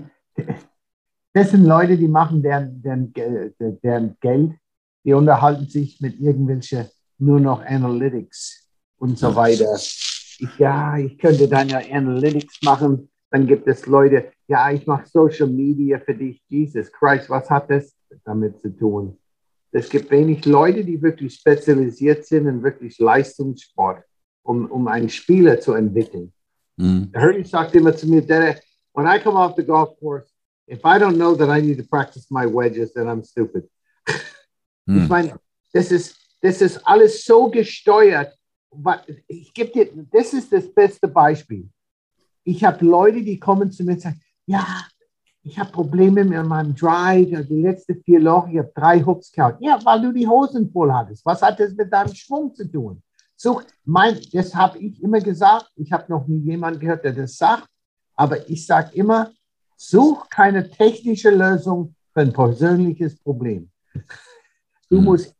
[1.32, 3.12] das sind Leute, die machen deren, deren,
[3.82, 4.52] deren Geld,
[5.04, 6.86] die unterhalten sich mit irgendwelchen
[7.18, 8.68] nur noch Analytics
[8.98, 9.74] und so weiter.
[9.74, 13.08] Ich, ja, ich könnte dann ja Analytics machen.
[13.30, 16.42] Dann gibt es Leute, ja, ich mache Social Media für dich.
[16.46, 19.18] Jesus Christ, was hat das damit zu tun?
[19.70, 24.04] Es gibt wenig Leute, die wirklich spezialisiert sind in wirklich Leistungssport,
[24.42, 26.34] um, um einen Spieler zu entwickeln.
[26.76, 27.10] Mhm.
[27.16, 28.28] Hurley sagt immer zu mir,
[28.92, 30.30] when I come off the golf course,
[30.66, 33.70] if I don't know that I need to practice my wedges, then I'm stupid.
[34.86, 35.04] Hm.
[35.04, 35.40] Ich meine,
[35.72, 38.36] das ist, das ist alles so gesteuert.
[39.28, 41.70] Ich gebe dir, das ist das beste Beispiel.
[42.44, 44.66] Ich habe Leute, die kommen zu mir und sagen, ja,
[45.44, 49.56] ich habe Probleme mit meinem Drive, die letzten vier Loch, ich habe drei Hooks gehauen.
[49.60, 51.24] Ja, weil du die Hosen voll hattest.
[51.26, 53.02] Was hat das mit deinem Schwung zu tun?
[53.36, 55.68] Such, mein, das habe ich immer gesagt.
[55.74, 57.66] Ich habe noch nie jemanden gehört, der das sagt.
[58.14, 59.32] Aber ich sage immer,
[59.76, 63.68] such keine technische Lösung für ein persönliches Problem.
[64.88, 65.04] Du mhm.
[65.04, 65.34] musst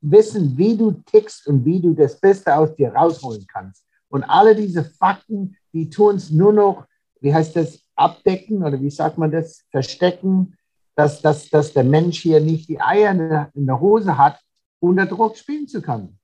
[0.00, 3.84] wissen, wie du tickst und wie du das Beste aus dir rausholen kannst.
[4.08, 6.86] Und alle diese Fakten, die tun es nur noch,
[7.20, 10.56] wie heißt das, abdecken oder wie sagt man das, verstecken,
[10.96, 13.10] dass, dass, dass der Mensch hier nicht die Eier
[13.54, 14.38] in der, Hose hat,
[14.80, 16.18] unter Druck spielen zu können.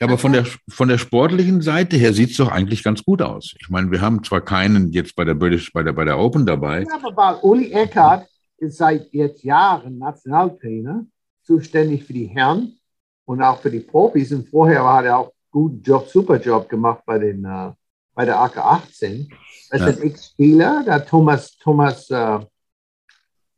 [0.00, 3.20] Ja, aber von der, von der sportlichen Seite her sieht es doch eigentlich ganz gut
[3.20, 3.54] aus.
[3.60, 6.46] Ich meine, wir haben zwar keinen jetzt bei der British, bei der, bei der Open
[6.46, 6.82] dabei.
[6.82, 8.26] Ja, aber Uli Eckhardt
[8.58, 11.04] ist seit jetzt Jahren Nationaltrainer,
[11.42, 12.78] zuständig für die Herren
[13.24, 14.32] und auch für die Profis.
[14.32, 17.72] Und vorher hat er auch guten Job, super Job gemacht bei, den, uh,
[18.14, 19.28] bei der AK 18.
[19.72, 19.90] Es ja.
[19.90, 22.40] sind X-Spieler, da Thomas, Thomas uh,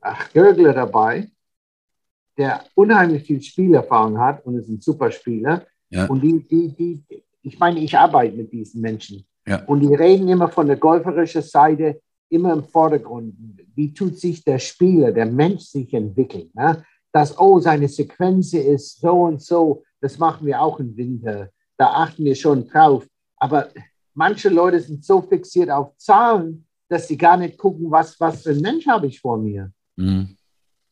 [0.01, 1.29] ach, Görgler dabei,
[2.39, 5.67] der unheimlich viel Spielerfahrung hat und ist ein super Spieler.
[5.91, 6.07] Ja.
[6.07, 9.27] Und die, die, die, ich meine, ich arbeite mit diesen Menschen.
[9.45, 9.65] Ja.
[9.65, 13.35] Und die reden immer von der golferischen Seite, immer im Vordergrund.
[13.75, 16.49] Wie tut sich der Spieler, der Mensch sich entwickeln?
[16.55, 16.85] Ne?
[17.11, 21.51] Dass, oh, seine Sequenz ist so und so, das machen wir auch im Winter.
[21.77, 23.05] Da achten wir schon drauf.
[23.37, 23.69] Aber
[24.15, 28.51] manche Leute sind so fixiert auf Zahlen, dass sie gar nicht gucken, was, was für
[28.51, 29.73] ein Mensch habe ich vor mir.
[29.97, 30.37] Mhm.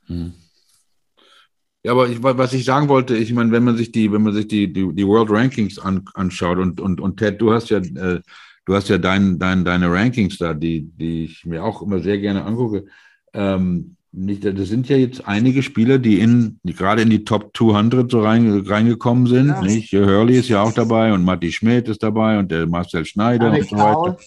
[0.09, 0.35] Mhm.
[1.85, 4.33] Ja, aber ich, was ich sagen wollte, ich meine, wenn man sich die, wenn man
[4.33, 7.79] sich die, die, die World Rankings an, anschaut und, und, und Ted, du hast ja,
[7.79, 8.21] äh,
[8.65, 12.19] du hast ja dein, dein, deine Rankings da, die, die ich mir auch immer sehr
[12.19, 12.85] gerne angucke.
[13.35, 17.57] Ähm, nicht, das sind ja jetzt einige Spieler, die in, die gerade in die Top
[17.57, 19.49] 200 so rein, reingekommen sind.
[19.49, 19.63] Ja.
[19.63, 19.93] Nicht?
[19.93, 23.65] Hurley ist ja auch dabei und Matti Schmidt ist dabei und der Marcel Schneider und
[23.65, 24.19] so weiter.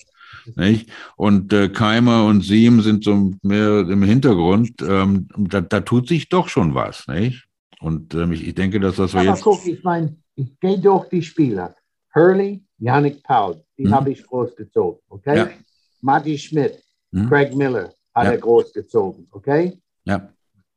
[0.55, 0.89] Nicht?
[1.15, 4.81] Und äh, Keimer und Siem sind so mehr im Hintergrund.
[4.81, 7.07] Ähm, da, da, tut sich doch schon was.
[7.07, 7.45] Nicht?
[7.79, 9.43] Und ähm, ich, ich, denke, dass das so jetzt.
[9.43, 11.75] Guck, ich meine, ich gehe durch die Spieler.
[12.13, 13.93] Hurley, Yannick Paul, die hm.
[13.93, 14.99] habe ich großgezogen.
[15.09, 15.37] Okay?
[15.37, 15.49] Ja.
[16.01, 16.81] Matti Schmidt,
[17.11, 17.27] hm.
[17.27, 18.31] Craig Miller hat ja.
[18.31, 19.27] er großgezogen.
[19.31, 19.77] Okay?
[20.05, 20.29] Ja.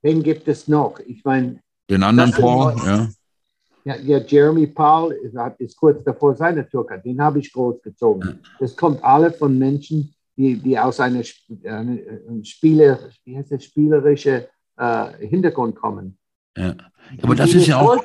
[0.03, 0.99] Wen gibt es noch?
[1.07, 1.61] Ich meine.
[1.89, 3.09] Den anderen Paul, ja.
[3.84, 8.41] Ja, ja, Jeremy Paul ist, ist kurz davor seine Türker, den habe ich großgezogen.
[8.59, 11.22] Das kommt alle von Menschen, die, die aus einer
[11.64, 16.18] eine, Spieler, wie heißt das, spielerische äh, Hintergrund kommen.
[16.57, 16.74] Ja.
[17.22, 18.05] Aber das ist ja auch.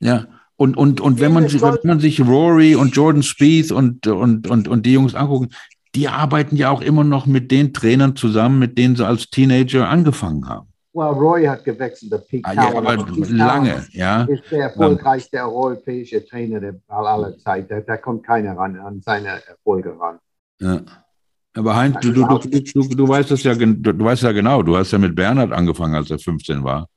[0.00, 0.26] Ja.
[0.56, 4.66] Und, und, und wenn, man, wenn man sich Rory und Jordan Spieth und, und, und,
[4.66, 5.50] und die Jungs angucken,
[5.96, 9.88] die arbeiten ja auch immer noch mit den Trainern zusammen, mit denen sie als Teenager
[9.88, 10.68] angefangen haben.
[10.92, 12.96] Well, Roy hat gewechselt, der Pete ah, ja, aber
[13.28, 14.24] lange, ja.
[14.24, 17.70] Ist der erfolgreichste europäische Trainer der aller Zeit.
[17.70, 20.18] Da, da, kommt keiner ran, an seine Erfolge ran.
[20.60, 20.80] Ja.
[21.54, 24.92] Aber Heinz, du, du, du, du, weißt das ja, du, weißt ja genau, du hast
[24.92, 26.88] ja mit Bernhard angefangen, als er 15 war.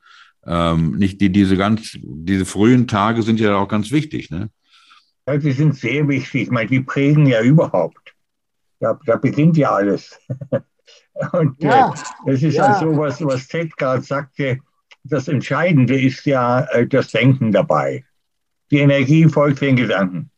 [0.45, 4.50] Ähm, nicht die, diese ganz, diese frühen Tage sind ja auch ganz wichtig, ne?
[5.28, 6.43] Ja, die sind sehr wichtig.
[6.43, 8.09] Ich meine, die prägen ja überhaupt.
[8.80, 10.19] Da, da beginnt ja alles.
[11.34, 11.93] Und ja,
[12.25, 12.73] äh, das ist ja.
[12.73, 14.59] also was, was Ted gerade sagte.
[15.03, 18.05] Das Entscheidende ist ja äh, das Denken dabei.
[18.71, 20.30] Die Energie folgt den Gedanken.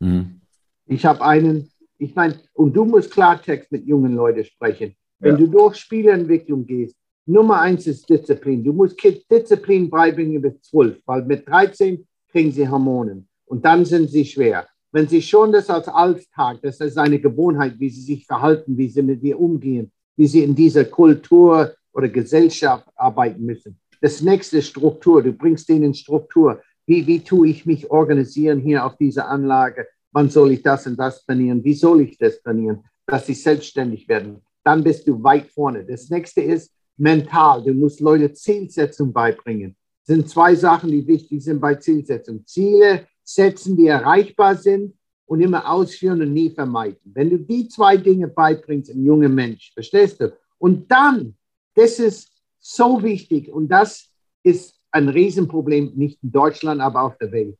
[0.00, 0.40] Mhm.
[0.86, 4.94] Ich habe einen, ich meine, und du musst Klartext mit jungen Leuten sprechen.
[5.20, 5.38] Wenn ja.
[5.38, 6.96] du durch Spielentwicklung gehst,
[7.26, 8.64] Nummer eins ist Disziplin.
[8.64, 13.84] Du musst Kids Disziplin beibringen bis zwölf, weil mit 13 kriegen sie Hormonen und dann
[13.84, 14.66] sind sie schwer.
[14.92, 18.88] Wenn Sie schon das als Alltag, das ist eine Gewohnheit, wie Sie sich verhalten, wie
[18.88, 23.78] Sie mit dir umgehen, wie Sie in dieser Kultur oder Gesellschaft arbeiten müssen.
[24.02, 25.22] Das nächste ist Struktur.
[25.22, 26.60] Du bringst denen Struktur.
[26.86, 29.86] Wie, wie tue ich mich organisieren hier auf dieser Anlage?
[30.12, 31.64] Wann soll ich das und das trainieren?
[31.64, 32.84] Wie soll ich das trainieren?
[33.06, 34.42] Dass sie selbstständig werden.
[34.64, 35.84] Dann bist du weit vorne.
[35.84, 37.62] Das nächste ist mental.
[37.62, 39.74] Du musst Leute Zielsetzung beibringen.
[40.04, 42.44] Das sind zwei Sachen, die wichtig sind bei Zielsetzung.
[42.44, 44.94] Ziele setzen, die erreichbar sind
[45.26, 47.00] und immer ausführen und nie vermeiden.
[47.04, 50.36] Wenn du die zwei Dinge beibringst, einem jungen Mensch, verstehst du?
[50.58, 51.34] Und dann,
[51.74, 54.10] das ist so wichtig und das
[54.42, 57.56] ist ein Riesenproblem, nicht in Deutschland, aber auf der Welt.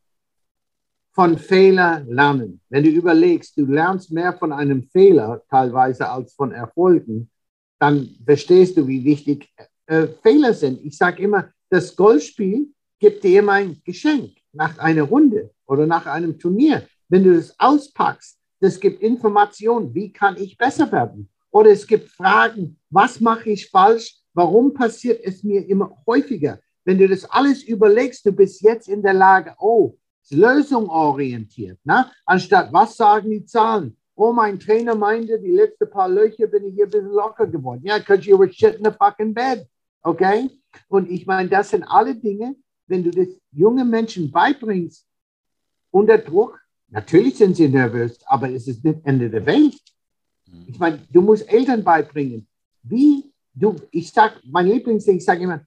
[1.13, 2.61] Von Fehler lernen.
[2.69, 7.31] Wenn du überlegst, du lernst mehr von einem Fehler teilweise als von Erfolgen,
[7.79, 9.49] dann verstehst du, wie wichtig
[9.87, 10.85] äh, Fehler sind.
[10.85, 16.07] Ich sage immer, das Golfspiel gibt dir immer ein Geschenk nach einer Runde oder nach
[16.07, 21.29] einem Turnier, wenn du das auspackst, das gibt Informationen, wie kann ich besser werden?
[21.51, 24.17] Oder es gibt Fragen, was mache ich falsch?
[24.35, 26.59] Warum passiert es mir immer häufiger?
[26.85, 29.97] Wenn du das alles überlegst, du bist jetzt in der Lage, oh,
[30.31, 32.11] lösungorientiert, ne?
[32.25, 33.97] anstatt was sagen die Zahlen?
[34.15, 37.81] Oh, mein Trainer meinte, die letzten paar Löcher bin ich hier ein bisschen locker geworden.
[37.85, 39.67] Ja, yeah, because you were shit in the fucking bed.
[40.03, 40.51] Okay?
[40.89, 42.55] Und ich meine, das sind alle Dinge,
[42.87, 45.07] wenn du das jungen Menschen beibringst,
[45.91, 46.61] unter Druck.
[46.89, 49.75] Natürlich sind sie nervös, aber es ist nicht Ende der Welt.
[50.47, 50.67] Mhm.
[50.67, 52.47] Ich meine, du musst Eltern beibringen,
[52.83, 55.65] wie du, ich sag, mein Lieblingsding, ich sage immer,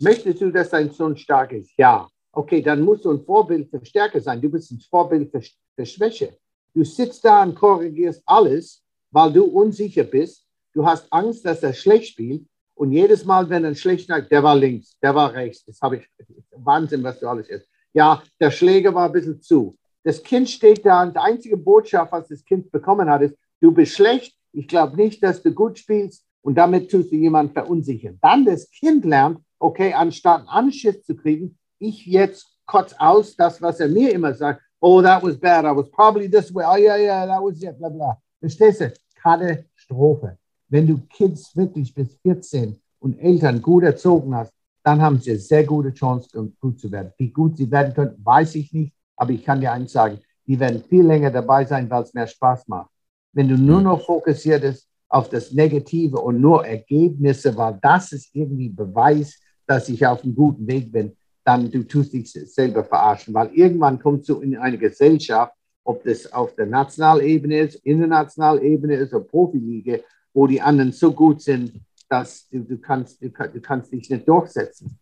[0.00, 1.70] möchtest du, dass dein Sohn stark ist?
[1.76, 2.08] Ja.
[2.32, 4.40] Okay, dann musst du ein Vorbild für Stärke sein.
[4.40, 5.42] Du bist ein Vorbild für,
[5.74, 6.36] für Schwäche.
[6.74, 10.46] Du sitzt da und korrigierst alles, weil du unsicher bist.
[10.72, 12.46] Du hast Angst, dass er schlecht spielt.
[12.80, 15.98] Und jedes Mal, wenn er schlecht sagt, der war links, der war rechts, das habe
[15.98, 16.08] ich,
[16.56, 17.68] Wahnsinn, was du alles ist.
[17.92, 19.76] Ja, der Schläger war ein bisschen zu.
[20.02, 23.70] Das Kind steht da und die einzige Botschaft, was das Kind bekommen hat, ist, du
[23.70, 28.18] bist schlecht, ich glaube nicht, dass du gut spielst und damit tust du jemanden verunsichern.
[28.22, 33.60] Dann das Kind lernt, okay, anstatt einen Anschiss zu kriegen, ich jetzt kotz aus das,
[33.60, 36.78] was er mir immer sagt, oh, that was bad, I was probably this way, oh
[36.78, 38.16] yeah, yeah, that was it, bla bla.
[38.40, 38.94] Verstehst du?
[39.22, 40.39] Katastrophe.
[40.70, 44.52] Wenn du Kids wirklich bis 14 und Eltern gut erzogen hast,
[44.82, 46.28] dann haben sie eine sehr gute Chance,
[46.60, 47.12] gut zu werden.
[47.18, 50.58] Wie gut sie werden können, weiß ich nicht, aber ich kann dir eins sagen, die
[50.58, 52.90] werden viel länger dabei sein, weil es mehr Spaß macht.
[53.32, 58.30] Wenn du nur noch fokussiert bist auf das Negative und nur Ergebnisse, weil das ist
[58.32, 63.34] irgendwie Beweis, dass ich auf einem guten Weg bin, dann du tust dich selber verarschen,
[63.34, 65.52] weil irgendwann kommst du in eine Gesellschaft,
[65.84, 69.98] ob das auf der Nationalebene ist, internationalen Ebene ist oder Profiliga,
[70.32, 74.28] wo die anderen so gut sind, dass du, du, kannst, du, du kannst dich nicht
[74.28, 74.98] durchsetzen.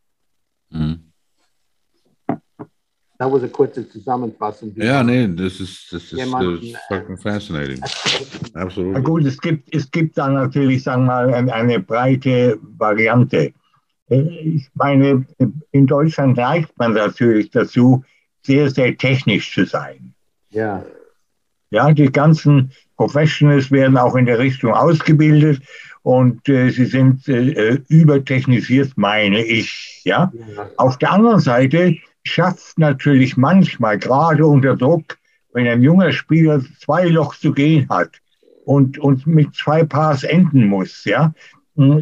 [0.71, 1.09] Mhm.
[3.19, 4.73] Das war eine kurze Zusammenfassung.
[4.77, 7.83] Ja, nee, das ist, das ist, das ist fucking fascinating.
[8.55, 8.93] Absolut.
[8.93, 13.53] Na gut, es gibt, es gibt da natürlich, sagen wir mal, eine, eine breite Variante.
[14.09, 15.27] Ich meine,
[15.73, 18.05] in Deutschland neigt man natürlich dazu,
[18.43, 20.15] sehr, sehr technisch zu sein.
[20.51, 20.85] Ja.
[21.71, 25.63] Ja, die ganzen Professionals werden auch in der Richtung ausgebildet
[26.03, 30.03] und äh, sie sind äh, übertechnisiert, meine ich.
[30.05, 30.33] Ja?
[30.57, 30.69] ja.
[30.77, 35.17] Auf der anderen Seite schafft natürlich manchmal, gerade unter Druck,
[35.53, 38.21] wenn ein junger Spieler zwei Loch zu gehen hat
[38.65, 41.33] und, und mit zwei Paars enden muss, ja,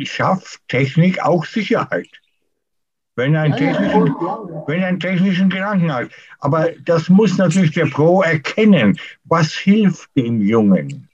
[0.02, 2.08] schafft Technik auch Sicherheit.
[3.16, 4.14] Wenn er, einen technischen,
[4.66, 6.10] wenn er einen technischen Gedanken hat.
[6.40, 8.98] Aber das muss natürlich der Pro erkennen.
[9.24, 11.08] Was hilft dem Jungen?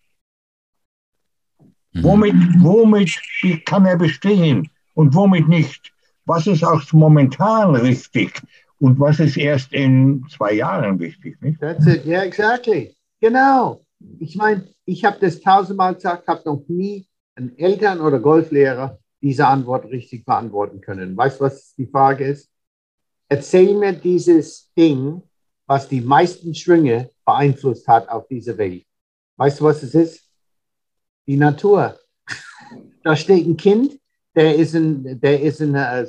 [1.92, 2.02] Mhm.
[2.02, 3.20] Womit, womit
[3.64, 5.92] kann er bestehen und womit nicht?
[6.26, 8.42] Was ist auch momentan richtig
[8.80, 11.40] und was ist erst in zwei Jahren wichtig?
[11.40, 11.60] Nicht?
[11.60, 12.96] That's it, yeah, exactly.
[13.20, 13.84] Genau.
[14.18, 19.46] Ich meine, ich habe das tausendmal gesagt, habe noch nie einen Eltern- oder Golflehrer diese
[19.46, 21.16] Antwort richtig beantworten können.
[21.16, 22.50] Weißt du, was die Frage ist?
[23.28, 25.22] Erzähl mir dieses Ding,
[25.66, 28.84] was die meisten Schwünge beeinflusst hat auf diese Welt.
[29.36, 30.28] Weißt du, was es ist?
[31.26, 31.98] Die Natur.
[33.02, 33.98] da steht ein Kind,
[34.34, 36.06] der ist ein, der ist ein äh,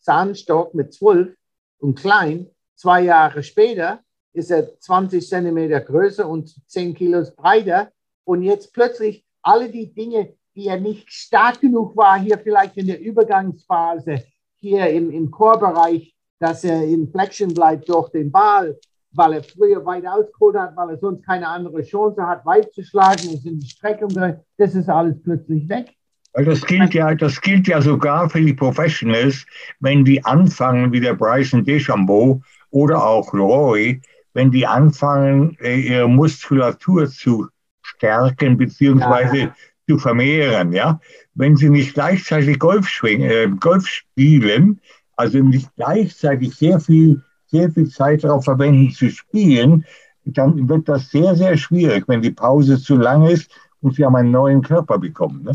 [0.00, 1.34] Zahnstock mit zwölf
[1.78, 2.50] und klein.
[2.74, 4.00] Zwei Jahre später
[4.32, 7.90] ist er 20 Zentimeter größer und 10 Kilos breiter.
[8.24, 12.86] Und jetzt plötzlich alle die Dinge, die er nicht stark genug war, hier vielleicht in
[12.86, 14.24] der Übergangsphase,
[14.58, 18.76] hier im, im Chorbereich, dass er in Flexion bleibt durch den Ball,
[19.12, 22.82] weil er früher weit ausgeholt hat, weil er sonst keine andere Chance hat, weit zu
[22.82, 24.08] schlagen und in die Streckung.
[24.56, 25.92] Das ist alles plötzlich weg.
[26.32, 29.46] Das gilt, ja, das gilt ja sogar für die Professionals,
[29.80, 34.00] wenn die anfangen, wie der Bryson DeChambeau oder auch Roy,
[34.34, 37.46] wenn die anfangen, äh, ihre Muskulatur zu
[37.82, 39.54] stärken, beziehungsweise ja
[39.88, 40.72] zu vermehren.
[40.72, 41.00] Ja?
[41.34, 44.80] Wenn Sie nicht gleichzeitig Golf, schwingen, äh, Golf spielen,
[45.16, 49.84] also nicht gleichzeitig sehr viel, sehr viel Zeit darauf verwenden zu spielen,
[50.24, 54.16] dann wird das sehr, sehr schwierig, wenn die Pause zu lang ist und Sie haben
[54.16, 55.44] einen neuen Körper bekommen.
[55.44, 55.52] Ne?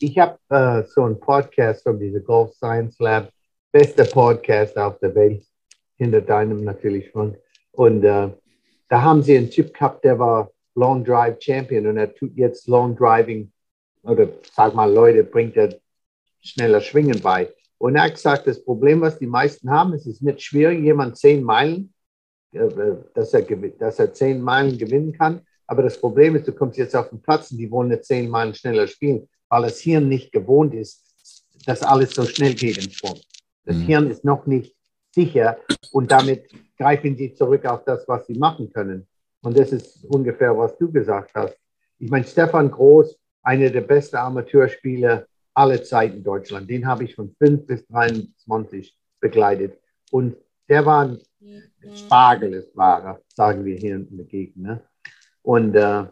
[0.00, 3.30] Ich habe äh, so einen Podcast von dieser Golf Science Lab,
[3.72, 5.44] bester Podcast auf der Welt,
[5.96, 7.36] hinter deinem natürlich schon.
[7.72, 8.28] Und äh,
[8.88, 12.66] da haben sie einen Typ gehabt, der war Long Drive Champion und er tut jetzt
[12.68, 13.50] Long Driving
[14.02, 15.78] oder sag mal, Leute, bringt er
[16.40, 17.50] schneller Schwingen bei.
[17.78, 21.16] Und er hat gesagt, das Problem, was die meisten haben, es ist nicht schwierig, jemand
[21.16, 21.92] zehn Meilen,
[22.52, 22.68] äh,
[23.14, 25.40] dass er, dass er zehn Meilen gewinnen kann.
[25.66, 28.28] Aber das Problem ist, du kommst jetzt auf den Platz und die wollen nicht zehn
[28.28, 31.02] Meilen schneller spielen, weil das Hirn nicht gewohnt ist,
[31.66, 33.18] dass alles so schnell geht im Sprung.
[33.64, 33.82] Das mhm.
[33.82, 34.74] Hirn ist noch nicht
[35.14, 35.56] sicher
[35.92, 39.06] und damit greifen sie zurück auf das, was sie machen können.
[39.44, 41.56] Und das ist ungefähr, was du gesagt hast.
[41.98, 46.68] Ich meine, Stefan Groß, einer der besten Amateurspieler aller Zeiten in Deutschland.
[46.68, 49.78] Den habe ich von 5 bis 23 begleitet.
[50.10, 50.36] Und
[50.68, 51.18] der war ein
[51.94, 54.56] Spargel, war er, sagen wir hier in der Gegend.
[54.56, 54.82] Ne?
[55.42, 56.04] Und, äh,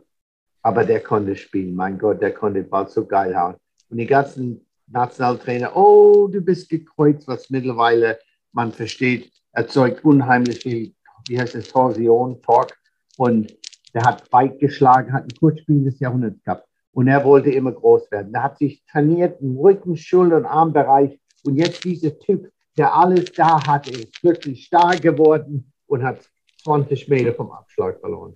[0.62, 1.74] aber der konnte spielen.
[1.74, 3.56] Mein Gott, der konnte bald so geil hauen.
[3.88, 8.18] Und die ganzen Nationaltrainer, oh, du bist gekreuzt, was mittlerweile
[8.52, 10.94] man versteht, erzeugt unheimlich viel
[11.28, 12.74] wie heißt es, Torsion, Torque.
[13.16, 13.56] Und
[13.94, 16.66] der hat weit geschlagen, hat ein Kurzspiel des Jahrhunderts gehabt.
[16.92, 18.32] Und er wollte immer groß werden.
[18.32, 21.18] Der hat sich trainiert im Rücken, Schulter und Armbereich.
[21.44, 26.20] Und jetzt dieser Typ, der alles da hatte, ist wirklich stark geworden und hat
[26.62, 28.34] 20 Meter vom Abschlag verloren.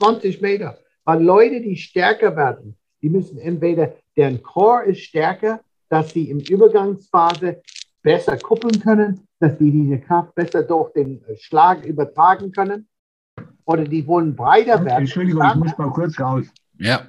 [0.00, 0.78] 20 Meter.
[1.04, 6.40] Weil Leute, die stärker werden, die müssen entweder, deren Core ist stärker, dass sie im
[6.40, 7.62] Übergangsphase
[8.02, 12.88] besser kuppeln können, dass sie diese Kraft besser durch den Schlag übertragen können.
[13.64, 15.02] Oder die wollen breiter werden.
[15.02, 16.46] Entschuldigung, ich muss mal kurz raus.
[16.78, 17.08] Ja.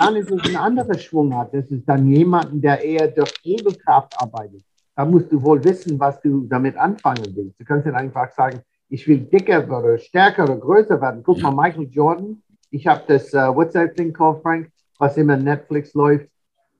[0.00, 1.54] Dann ist es ein anderer Schwung hat.
[1.54, 4.62] Das ist dann jemand, der eher durch Hebelkraft arbeitet.
[4.96, 7.60] Da musst du wohl wissen, was du damit anfangen willst.
[7.60, 11.22] Du kannst nicht einfach sagen, ich will dicker oder stärker oder größer werden.
[11.22, 12.42] Guck mal, Michael Jordan.
[12.70, 16.28] Ich habe das, uh, what's that thing called, Frank, was immer Netflix läuft?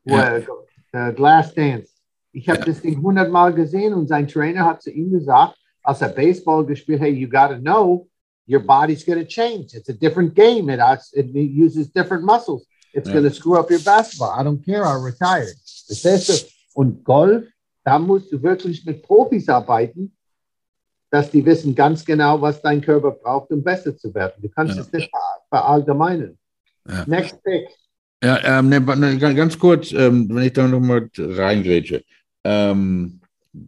[0.04, 0.38] Ja.
[0.38, 1.92] Uh, Glass Dance.
[2.32, 2.64] Ich habe ja.
[2.66, 7.00] das Ding hundertmal gesehen und sein Trainer hat zu ihm gesagt, als er Baseball gespielt
[7.00, 8.08] hat, hey, you gotta know,
[8.46, 9.74] your body's gonna change.
[9.74, 10.70] It's a different game.
[10.70, 10.80] It,
[11.12, 12.64] it uses different muscles.
[12.94, 13.14] It's ja.
[13.14, 14.30] gonna screw up your basketball.
[14.30, 15.54] I don't care, I'm retired.
[15.88, 17.44] Das heißt, und Golf,
[17.84, 20.12] da musst du wirklich mit Profis arbeiten,
[21.10, 24.34] dass die wissen ganz genau, was dein Körper braucht, um besser zu werden.
[24.42, 24.82] Du kannst ja.
[24.82, 25.10] es nicht
[25.48, 26.36] verallgemeinern.
[26.88, 27.04] Ja.
[27.06, 27.68] Next pick.
[28.22, 32.02] Ja, ähm, ne, ganz kurz, ähm, wenn ich da nochmal reingrätsche.
[32.44, 33.20] Ähm,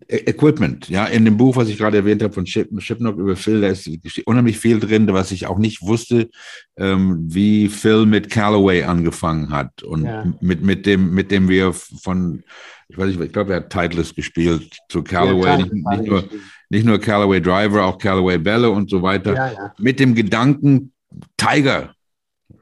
[0.09, 3.61] Equipment, ja, in dem Buch, was ich gerade erwähnt habe von Chip, Chipnock über Phil,
[3.61, 3.89] da ist
[4.27, 6.31] unheimlich viel drin, was ich auch nicht wusste,
[6.77, 10.25] ähm, wie Phil mit Callaway angefangen hat und ja.
[10.41, 12.43] mit, mit, dem, mit dem wir von,
[12.89, 16.25] ich weiß nicht, ich glaube, er hat Titleist gespielt zu Callaway, ja, nicht, nicht, nur,
[16.71, 20.93] nicht nur Callaway Driver, auch Callaway Bälle und so weiter, ja, mit dem Gedanken
[21.37, 21.95] Tiger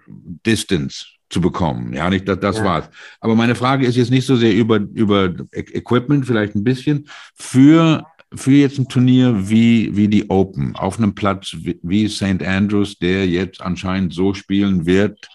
[0.06, 1.92] Distance zu bekommen.
[1.92, 2.64] Ja, nicht, das, das ja.
[2.64, 2.88] war's.
[3.20, 8.04] Aber meine Frage ist jetzt nicht so sehr über, über Equipment, vielleicht ein bisschen, für,
[8.34, 12.42] für jetzt ein Turnier wie, wie die Open, auf einem Platz wie, wie St.
[12.44, 15.28] Andrews, der jetzt anscheinend so spielen wird,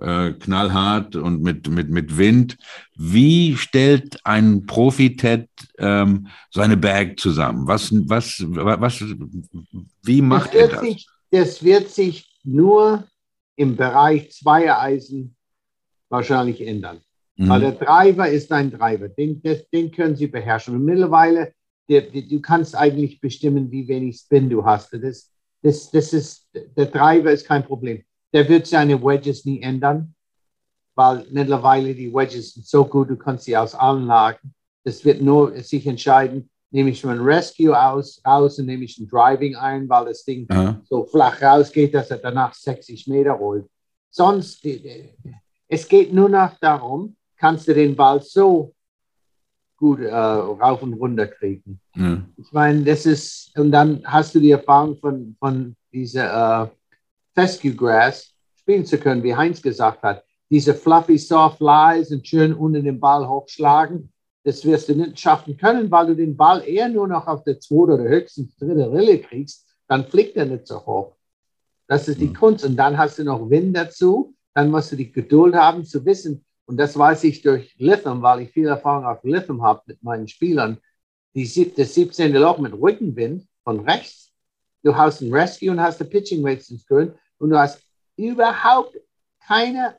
[0.00, 2.56] äh, knallhart und mit, mit, mit Wind.
[2.96, 7.66] Wie stellt ein Profi-Ted ähm, seine Bag zusammen?
[7.66, 9.04] Was, was, was,
[10.02, 10.80] wie macht das er das?
[10.80, 13.04] Sich, das wird sich nur
[13.56, 15.36] im Bereich Zweiereisen
[16.08, 17.00] wahrscheinlich ändern.
[17.36, 17.48] Mhm.
[17.48, 19.42] Weil der Driver ist ein Driver, den,
[19.72, 20.76] den können Sie beherrschen.
[20.76, 21.52] Und mittlerweile,
[21.88, 24.92] der, der, du kannst eigentlich bestimmen, wie wenig Spin du hast.
[24.92, 25.30] Das,
[25.62, 28.02] das, das ist, der Driver ist kein Problem.
[28.32, 30.14] Der wird seine Wedges nie ändern,
[30.94, 34.54] weil mittlerweile die Wedges sind so gut, du kannst sie aus allen Lagen.
[34.84, 39.06] Das wird nur sich entscheiden, nehme ich ein Rescue aus, raus und nehme ich ein
[39.06, 40.80] Driving ein, weil das Ding Aha.
[40.90, 43.66] so flach rausgeht, dass er danach 60 Meter rollt.
[44.10, 44.66] Sonst,
[45.68, 48.74] es geht nur noch darum, kannst du den Ball so
[49.76, 51.80] gut äh, rauf und runter kriegen.
[51.94, 52.22] Ja.
[52.36, 56.68] Ich meine, das ist, und dann hast du die Erfahrung von, von dieser äh,
[57.34, 60.24] Fescue Grass spielen zu können, wie Heinz gesagt hat.
[60.50, 64.12] Diese fluffy, soft lies und schön unter den Ball hochschlagen
[64.44, 67.58] das wirst du nicht schaffen können, weil du den Ball eher nur noch auf der
[67.58, 71.16] zweiten oder höchstens dritte Rille kriegst, dann fliegt er nicht so hoch.
[71.86, 72.34] Das ist die mhm.
[72.34, 72.64] Kunst.
[72.64, 74.34] Und dann hast du noch Wind dazu.
[74.54, 76.44] Dann musst du die Geduld haben zu wissen.
[76.66, 80.28] Und das weiß ich durch Lytham, weil ich viel Erfahrung auf Lytham habe mit meinen
[80.28, 80.78] Spielern.
[81.34, 82.32] Die, das 17.
[82.34, 84.32] Loch mit Rückenwind von rechts.
[84.82, 87.12] Du hast ein Rescue und hast ein Pitching Rates ins Grün.
[87.38, 87.82] Und du hast
[88.16, 88.96] überhaupt
[89.46, 89.96] keine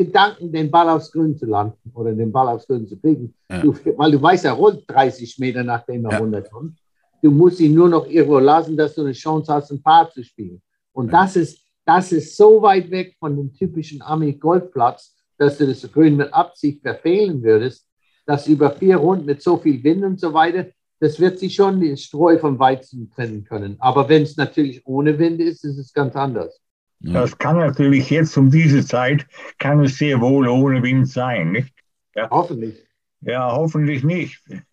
[0.00, 3.34] Gedanken, den Ball aufs Grün zu landen oder den Ball aufs Grün zu kriegen.
[3.50, 3.60] Ja.
[3.60, 6.18] Du, weil du weißt, er rollt 30 Meter, nachdem er ja.
[6.18, 6.78] runterkommt.
[7.20, 10.24] Du musst ihn nur noch irgendwo lassen, dass du eine Chance hast, ein Paar zu
[10.24, 10.62] spielen.
[10.92, 11.20] Und ja.
[11.20, 16.16] das, ist, das ist so weit weg von dem typischen Ami-Golfplatz, dass du das Grün
[16.16, 17.86] mit Absicht verfehlen würdest,
[18.24, 21.78] dass über vier Runden mit so viel Wind und so weiter, das wird sich schon
[21.78, 23.76] die Streu vom Weizen trennen können.
[23.80, 26.58] Aber wenn es natürlich ohne Wind ist, ist es ganz anders.
[27.00, 29.26] Das kann natürlich jetzt um diese Zeit,
[29.58, 31.72] kann es sehr wohl ohne Wind sein, nicht?
[32.14, 32.28] Ja.
[32.30, 32.76] Hoffentlich.
[33.22, 34.40] Ja, hoffentlich nicht.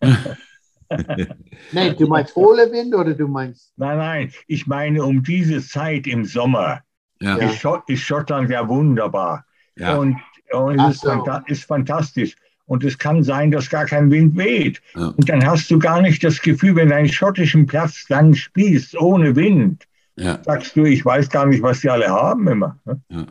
[1.72, 3.72] nein, du meinst ohne Wind oder du meinst?
[3.76, 6.82] Nein, nein, ich meine um diese Zeit im Sommer.
[7.20, 7.36] Ja.
[7.36, 9.44] Ist, ist Schottland ja wunderbar.
[9.76, 9.96] Ja.
[9.96, 10.16] Und,
[10.52, 11.10] und es so.
[11.10, 12.36] ist, ist, fantastisch.
[12.66, 14.82] Und es kann sein, dass gar kein Wind weht.
[14.94, 15.08] Ja.
[15.08, 18.98] Und dann hast du gar nicht das Gefühl, wenn du einen schottischen Platz dann spielst,
[18.98, 19.84] ohne Wind,
[20.18, 20.42] ja.
[20.44, 22.78] sagst du, ich weiß gar nicht, was die alle haben immer.
[22.84, 23.00] Ne?
[23.08, 23.26] Ja.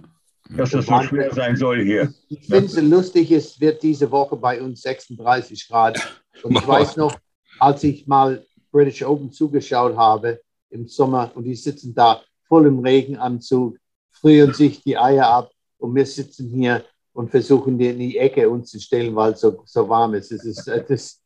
[0.55, 2.13] Dass das so schwer sein soll hier.
[2.29, 5.99] Ich finde es lustig, es wird diese Woche bei uns 36 Grad.
[6.41, 7.17] Und ich weiß noch,
[7.59, 12.79] als ich mal British Open zugeschaut habe im Sommer und die sitzen da voll im
[12.79, 13.77] Regenanzug,
[14.11, 16.83] frieren sich die Eier ab und wir sitzen hier
[17.13, 20.31] und versuchen die in die Ecke uns zu stellen, weil es so, so warm ist.
[20.31, 21.21] Es ist das,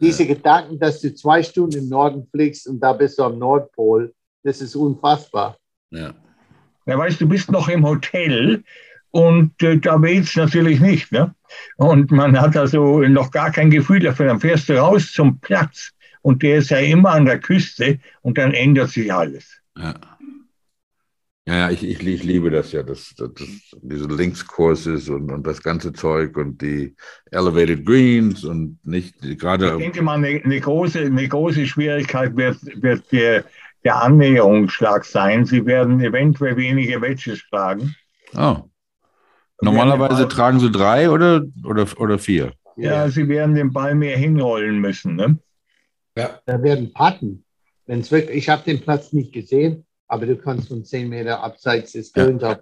[0.00, 4.12] diese Gedanken, dass du zwei Stunden im Norden fliegst und da bist du am Nordpol
[4.42, 5.56] Das ist unfassbar.
[5.90, 6.14] Ja.
[6.86, 8.64] Ja, weißt du, bist noch im Hotel
[9.10, 11.12] und äh, da weht es natürlich nicht.
[11.12, 11.34] Ne?
[11.76, 14.26] Und man hat also noch gar kein Gefühl dafür.
[14.26, 18.38] Dann fährst du raus zum Platz und der ist ja immer an der Küste und
[18.38, 19.60] dann ändert sich alles.
[19.76, 19.94] Ja.
[21.48, 23.48] Ja, ja, ich, ich, ich liebe das ja, das, das, das,
[23.80, 26.94] diese Linkskurses und, und das ganze Zeug und die
[27.30, 29.70] Elevated Greens und nicht gerade.
[29.70, 33.46] Ich denke mal, eine, eine, große, eine große Schwierigkeit wird, wird der,
[33.88, 35.46] der Annäherungsschlag sein.
[35.46, 37.96] Sie werden eventuell wenige Wedges schlagen.
[38.36, 38.56] Oh.
[39.62, 42.52] Normalerweise tragen sie drei oder, oder, oder vier?
[42.76, 45.16] Ja, sie werden den Ball mehr hinrollen müssen.
[45.16, 45.38] Ne?
[46.18, 46.38] Ja.
[46.44, 47.46] Da werden Patten.
[47.86, 51.92] Wenn's wirklich, ich habe den Platz nicht gesehen, aber du kannst von 10 Meter abseits
[51.92, 52.60] des Grüns ja.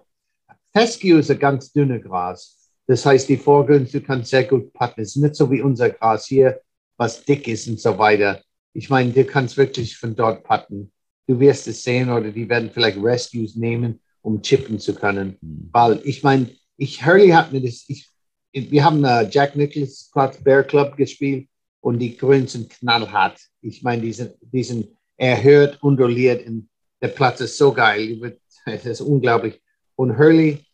[0.72, 2.70] Fescue ist ein ganz dünnes Gras.
[2.86, 5.00] Das heißt, die Vorgründe, du kannst sehr gut putten.
[5.00, 6.60] Es ist nicht so wie unser Gras hier,
[6.96, 8.40] was dick ist und so weiter.
[8.74, 10.92] Ich meine, du kannst wirklich von dort putten.
[11.26, 15.36] Du wirst es sehen oder die werden vielleicht Rescues nehmen, um chippen zu können.
[15.40, 15.68] Mhm.
[15.72, 18.10] Weil ich meine, ich, Hurley hat mir das, ich,
[18.52, 21.48] wir haben uh, Jack Nicholas Platz Bear Club gespielt
[21.80, 23.40] und die Grüns sind knallhart.
[23.60, 26.68] Ich meine, die sind, die sind erhöht, undoliert und
[27.00, 28.38] der Platz ist so geil.
[28.66, 29.60] Es ist unglaublich.
[29.94, 30.64] Und Hurley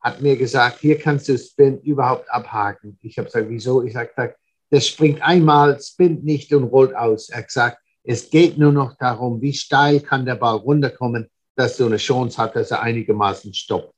[0.00, 2.98] hat mir gesagt, hier kannst du Spin überhaupt abhaken.
[3.02, 3.82] Ich habe gesagt, wieso?
[3.82, 4.36] Ich sagte,
[4.70, 7.28] das springt einmal, spinnt nicht und rollt aus.
[7.28, 11.86] Er gesagt, es geht nur noch darum, wie steil kann der Ball runterkommen, dass du
[11.86, 13.92] eine Chance hast, dass er einigermaßen stoppt.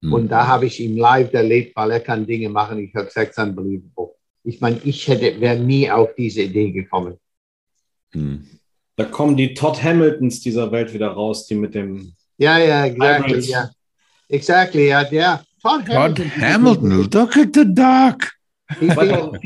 [0.00, 0.12] Mhm.
[0.12, 2.78] Und da habe ich ihm live erlebt, weil er kann Dinge machen.
[2.78, 4.14] Ich habe gesagt, unbelievable.
[4.44, 7.16] Ich meine, ich hätte, wäre nie auf diese Idee gekommen.
[8.12, 8.46] Mhm.
[8.96, 12.12] Da kommen die Todd Hamiltons dieser Welt wieder raus, die mit dem.
[12.36, 13.70] Ja, ja, exactly, ja.
[14.28, 15.44] Exactly, ja, der.
[15.60, 18.30] Todd, Todd Hamilton, look at the duck.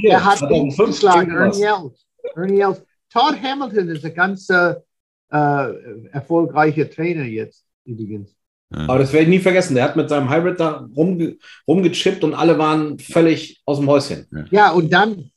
[0.04, 2.06] Er hat den geschlagen, Ernie Els.
[2.34, 2.82] Ernie Els.
[3.12, 4.74] Todd Hamilton ist ein ganz äh,
[5.30, 8.34] äh, erfolgreicher Trainer jetzt, übrigens.
[8.70, 9.74] Aber das werde ich nie vergessen.
[9.74, 11.36] Der hat mit seinem Hybrid da rumge
[11.68, 14.26] rumgechippt und alle waren völlig aus dem Häuschen.
[14.50, 15.30] Ja, und dann,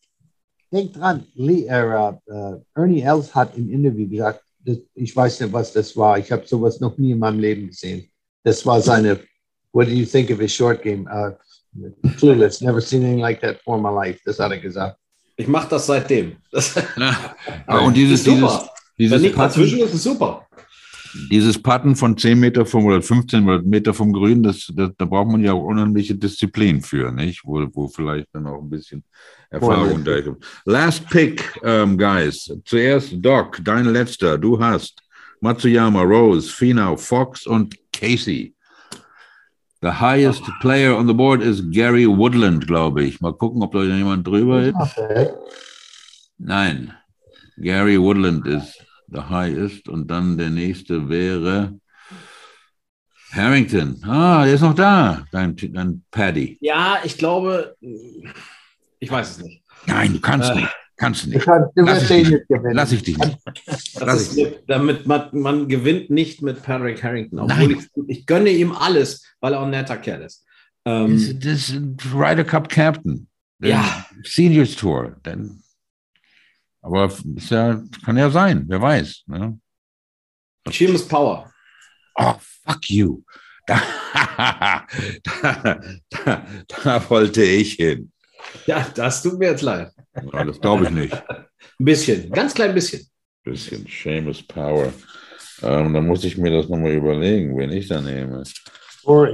[0.71, 5.53] denk dran, Lee, äh, uh, Ernie Els hat im Interview gesagt, das, ich weiß nicht,
[5.53, 6.17] was das war.
[6.17, 8.09] Ich habe sowas noch nie in meinem Leben gesehen.
[8.43, 9.19] Das war seine,
[9.73, 11.05] what do you think of his short game?
[11.07, 11.31] Uh,
[12.17, 14.21] clueless, never seen anything like that for my life.
[14.23, 14.97] Das hat er gesagt.
[15.37, 16.37] Ich mache das seitdem.
[16.51, 17.35] Das ja,
[17.79, 20.47] und dieses, dieses, dieses Wenn nicht dazwischen ist es super.
[21.31, 25.29] Dieses Patten von 10 Meter vom oder 15 Meter vom Grün, das, das, da braucht
[25.29, 27.41] man ja auch unheimliche Disziplin für, nicht?
[27.45, 29.03] Wo, wo vielleicht dann auch ein bisschen
[29.49, 30.43] Erfahrung da gibt.
[30.65, 32.51] Last pick, um, guys.
[32.65, 34.37] Zuerst Doc, dein letzter.
[34.37, 35.01] Du hast
[35.39, 38.54] Matsuyama, Rose, Finau, Fox und Casey.
[39.85, 43.21] The highest player on the board is Gary Woodland, glaube ich.
[43.21, 44.75] Mal gucken, ob da jemand drüber ist.
[46.39, 46.91] Nein.
[47.57, 49.87] Gary Woodland ist the highest.
[49.87, 51.79] Und dann der nächste wäre
[53.31, 54.03] Harrington.
[54.03, 56.57] Ah, der ist noch da, dein, dein Paddy.
[56.61, 57.75] Ja, ich glaube,
[58.99, 59.61] ich weiß es nicht.
[59.85, 60.75] Nein, du kannst äh, nicht.
[60.97, 61.43] Kannst du nicht.
[61.43, 63.37] Kann, du lass, ich dich, lass ich dich nicht.
[63.99, 64.63] Lass ich nicht.
[64.67, 67.39] Damit man, man, gewinnt nicht mit Patrick Harrington.
[67.39, 70.45] Obwohl ich, ich, gönne ihm alles, weil er auch ein netter Kerl ist.
[70.85, 71.81] Ähm, das, ist
[72.13, 73.27] Ryder Cup Captain.
[73.59, 74.05] Ja.
[74.23, 75.17] Seniors Tour.
[75.23, 75.61] Dann,
[76.81, 77.11] aber
[77.49, 79.23] ja, kann ja sein, wer weiß.
[79.27, 79.59] Ne?
[80.71, 81.51] Seamus Power.
[82.15, 83.21] Oh, fuck you.
[83.67, 84.85] Da,
[85.41, 85.79] da,
[86.09, 88.11] da, da wollte ich hin.
[88.65, 89.91] Ja, das tut mir jetzt leid.
[90.33, 91.13] Ja, das glaube ich nicht.
[91.79, 93.01] Ein bisschen, ganz klein bisschen.
[93.01, 94.91] Ein bisschen, Seamus Power.
[95.61, 98.43] Ähm, dann muss ich mir das nochmal überlegen, wen ich da nehme.
[99.03, 99.27] Or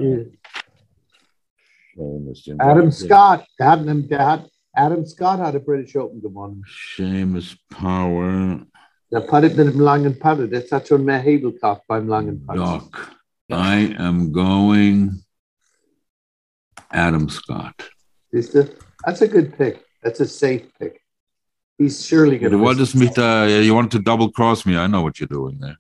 [2.57, 6.64] Adam Scott, der hat, der hat, Adam Scott hat ein British Open gewonnen.
[6.95, 8.66] Seamus Power.
[9.12, 10.47] Der puttet mit dem langen Putter.
[10.47, 12.82] Das hat schon mehr Hebelkraft beim langen Putter.
[12.82, 13.12] Doc,
[13.51, 15.24] I am going
[16.89, 17.91] Adam Scott.
[18.32, 18.70] Siehst du?
[19.06, 19.84] That's a good pick.
[20.04, 21.02] That's a safe pick.
[21.78, 22.58] He's surely going to.
[22.58, 24.78] Du wolltest mich da, you want to double cross me.
[24.78, 25.78] I know what you're doing there.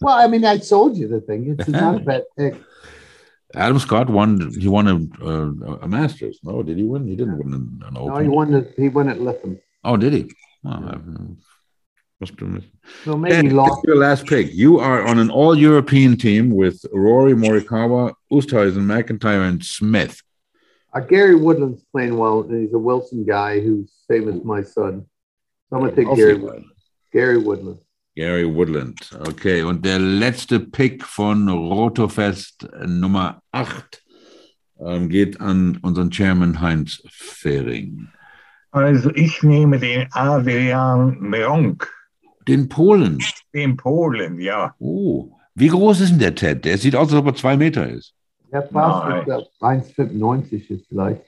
[0.00, 1.54] Well, I mean, I told you the thing.
[1.56, 2.54] It's not a bad pick.
[3.54, 4.52] Adam Scott won.
[4.58, 6.40] He won a, a, a, Masters.
[6.42, 7.06] No, did he win?
[7.06, 8.14] He didn't win an, an Open.
[8.14, 8.72] No, he won.
[8.76, 9.60] He won at Lytham.
[9.84, 10.30] Oh, did he?
[10.64, 10.98] Oh, yeah.
[12.20, 12.68] must have missed.
[13.04, 13.84] So maybe lost.
[13.84, 14.52] Your last pick.
[14.52, 20.22] You are on an all-European team with Rory Morikawa, Oosthuizen, McIntyre, and Smith.
[20.94, 22.42] Uh, Gary Woodland's playing well.
[22.42, 25.06] He's a Wilson guy who's same as my son.
[25.70, 26.34] So I'm gonna take Gary.
[26.34, 26.66] Woodland.
[27.12, 27.78] Gary Woodland.
[28.14, 28.98] Gary Woodland.
[29.28, 34.02] Okay, und der letzte Pick von Rotofest Nummer 8
[34.80, 38.08] ähm, geht an unseren Chairman Heinz Fehring.
[38.70, 41.90] Also ich nehme den Adrian Meronk.
[42.48, 43.18] den Polen.
[43.54, 44.74] Den Polen, ja.
[44.78, 46.64] Oh, wie groß ist denn der Ted?
[46.64, 48.14] Der sieht aus, als ob er zwei Meter ist.
[48.52, 49.06] Ja, fast
[49.62, 51.22] 1,95 ist vielleicht.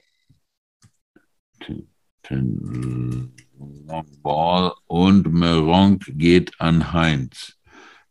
[4.21, 7.57] Ball und Meronk geht an Heinz.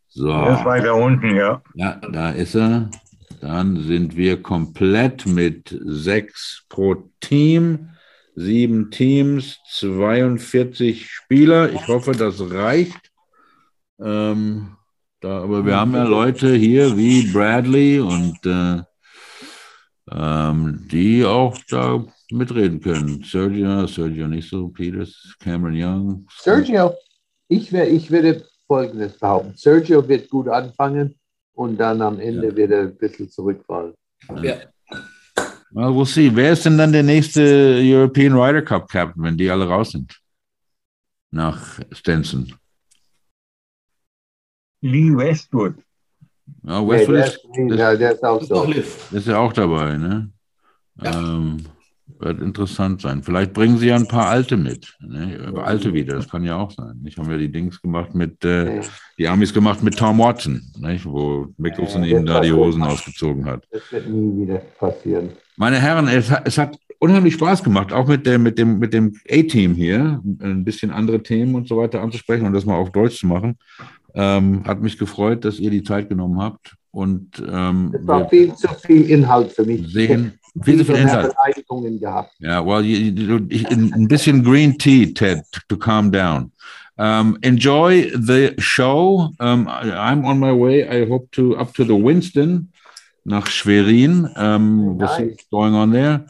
[0.08, 0.26] So.
[0.26, 1.62] Der ist weiter unten, ja.
[1.74, 2.90] Ja, da ist er.
[3.40, 7.90] Dann sind wir komplett mit sechs pro Team,
[8.34, 11.72] sieben Teams, 42 Spieler.
[11.72, 13.12] Ich hoffe, das reicht.
[14.00, 14.76] Ähm,
[15.20, 18.82] da, aber wir haben ja Leute hier wie Bradley und äh,
[20.10, 23.22] ähm, die auch da mitreden können.
[23.22, 26.26] Sergio, Sergio nicht so, Peters, Cameron Young.
[26.38, 26.94] Sergio,
[27.48, 29.54] ich, wär, ich werde Folgendes behaupten.
[29.56, 31.14] Sergio wird gut anfangen
[31.54, 32.56] und dann am Ende ja.
[32.56, 33.94] wird er ein bisschen zurückfallen.
[34.42, 34.56] Ja.
[35.70, 36.30] Well, we'll see.
[36.34, 40.20] Wer ist denn dann der nächste European Ryder Cup Captain, wenn die alle raus sind?
[41.32, 42.54] Nach Stenson.
[44.82, 45.74] Lee Westwood.
[46.62, 47.40] Ja, Westwood nee, ist,
[47.72, 48.64] ist, ja, der ist auch so.
[48.64, 50.30] ist ja auch dabei, ne?
[51.02, 51.12] Ja.
[51.12, 51.64] Ähm,
[52.18, 53.22] wird interessant sein.
[53.22, 54.94] Vielleicht bringen sie ja ein paar alte mit.
[55.00, 55.52] Ne?
[55.56, 57.02] Alte wieder, das kann ja auch sein.
[57.04, 58.80] Ich habe ja die Dings gemacht mit, äh,
[59.18, 61.04] die Amis gemacht mit Tom Watson, nicht?
[61.04, 63.66] wo Mickelson ja, ihnen da die Hosen ausgezogen hat.
[63.70, 65.30] Das wird nie wieder passieren.
[65.56, 68.92] Meine Herren, es hat, es hat unheimlich Spaß gemacht, auch mit, der, mit dem, mit
[68.92, 72.90] dem A-Team hier, ein bisschen andere Themen und so weiter anzusprechen und das mal auf
[72.92, 73.58] Deutsch zu machen.
[74.14, 76.76] Ähm, hat mich gefreut, dass ihr die Zeit genommen habt.
[76.92, 79.92] Und ähm, das war viel zu viel Inhalt für mich.
[79.92, 81.34] Sehen, viel zu viel Inhalt.
[82.00, 82.32] gehabt.
[82.38, 86.52] Ja, well, you, you, ich, ein bisschen Green Tea, Ted, to calm down.
[86.96, 89.32] Um, enjoy the show.
[89.40, 90.84] Um, I'm on my way.
[90.88, 92.70] I hope to up to the Winston
[93.24, 94.28] nach Schwerin.
[94.36, 95.18] Um, nice.
[95.18, 96.24] What's going on there?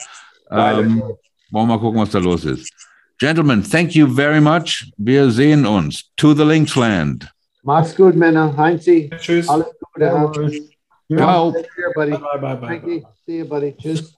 [0.51, 1.03] Um,
[1.51, 2.73] wollen wir mal gucken, was da los ist.
[3.19, 4.91] Gentlemen, thank you very much.
[4.97, 6.11] Wir sehen uns.
[6.17, 7.34] To the Linksland.
[7.65, 8.55] Mach's gut, Männer.
[8.57, 9.11] Heinzi.
[9.19, 9.49] Tschüss.
[9.49, 10.69] Alles Gute.
[11.17, 11.53] Ciao.
[11.95, 12.11] Buddy.
[12.13, 12.69] Bye, bye, bye.
[12.69, 13.03] Thank you.
[13.25, 13.75] See you, buddy.
[13.77, 14.15] Tschüss.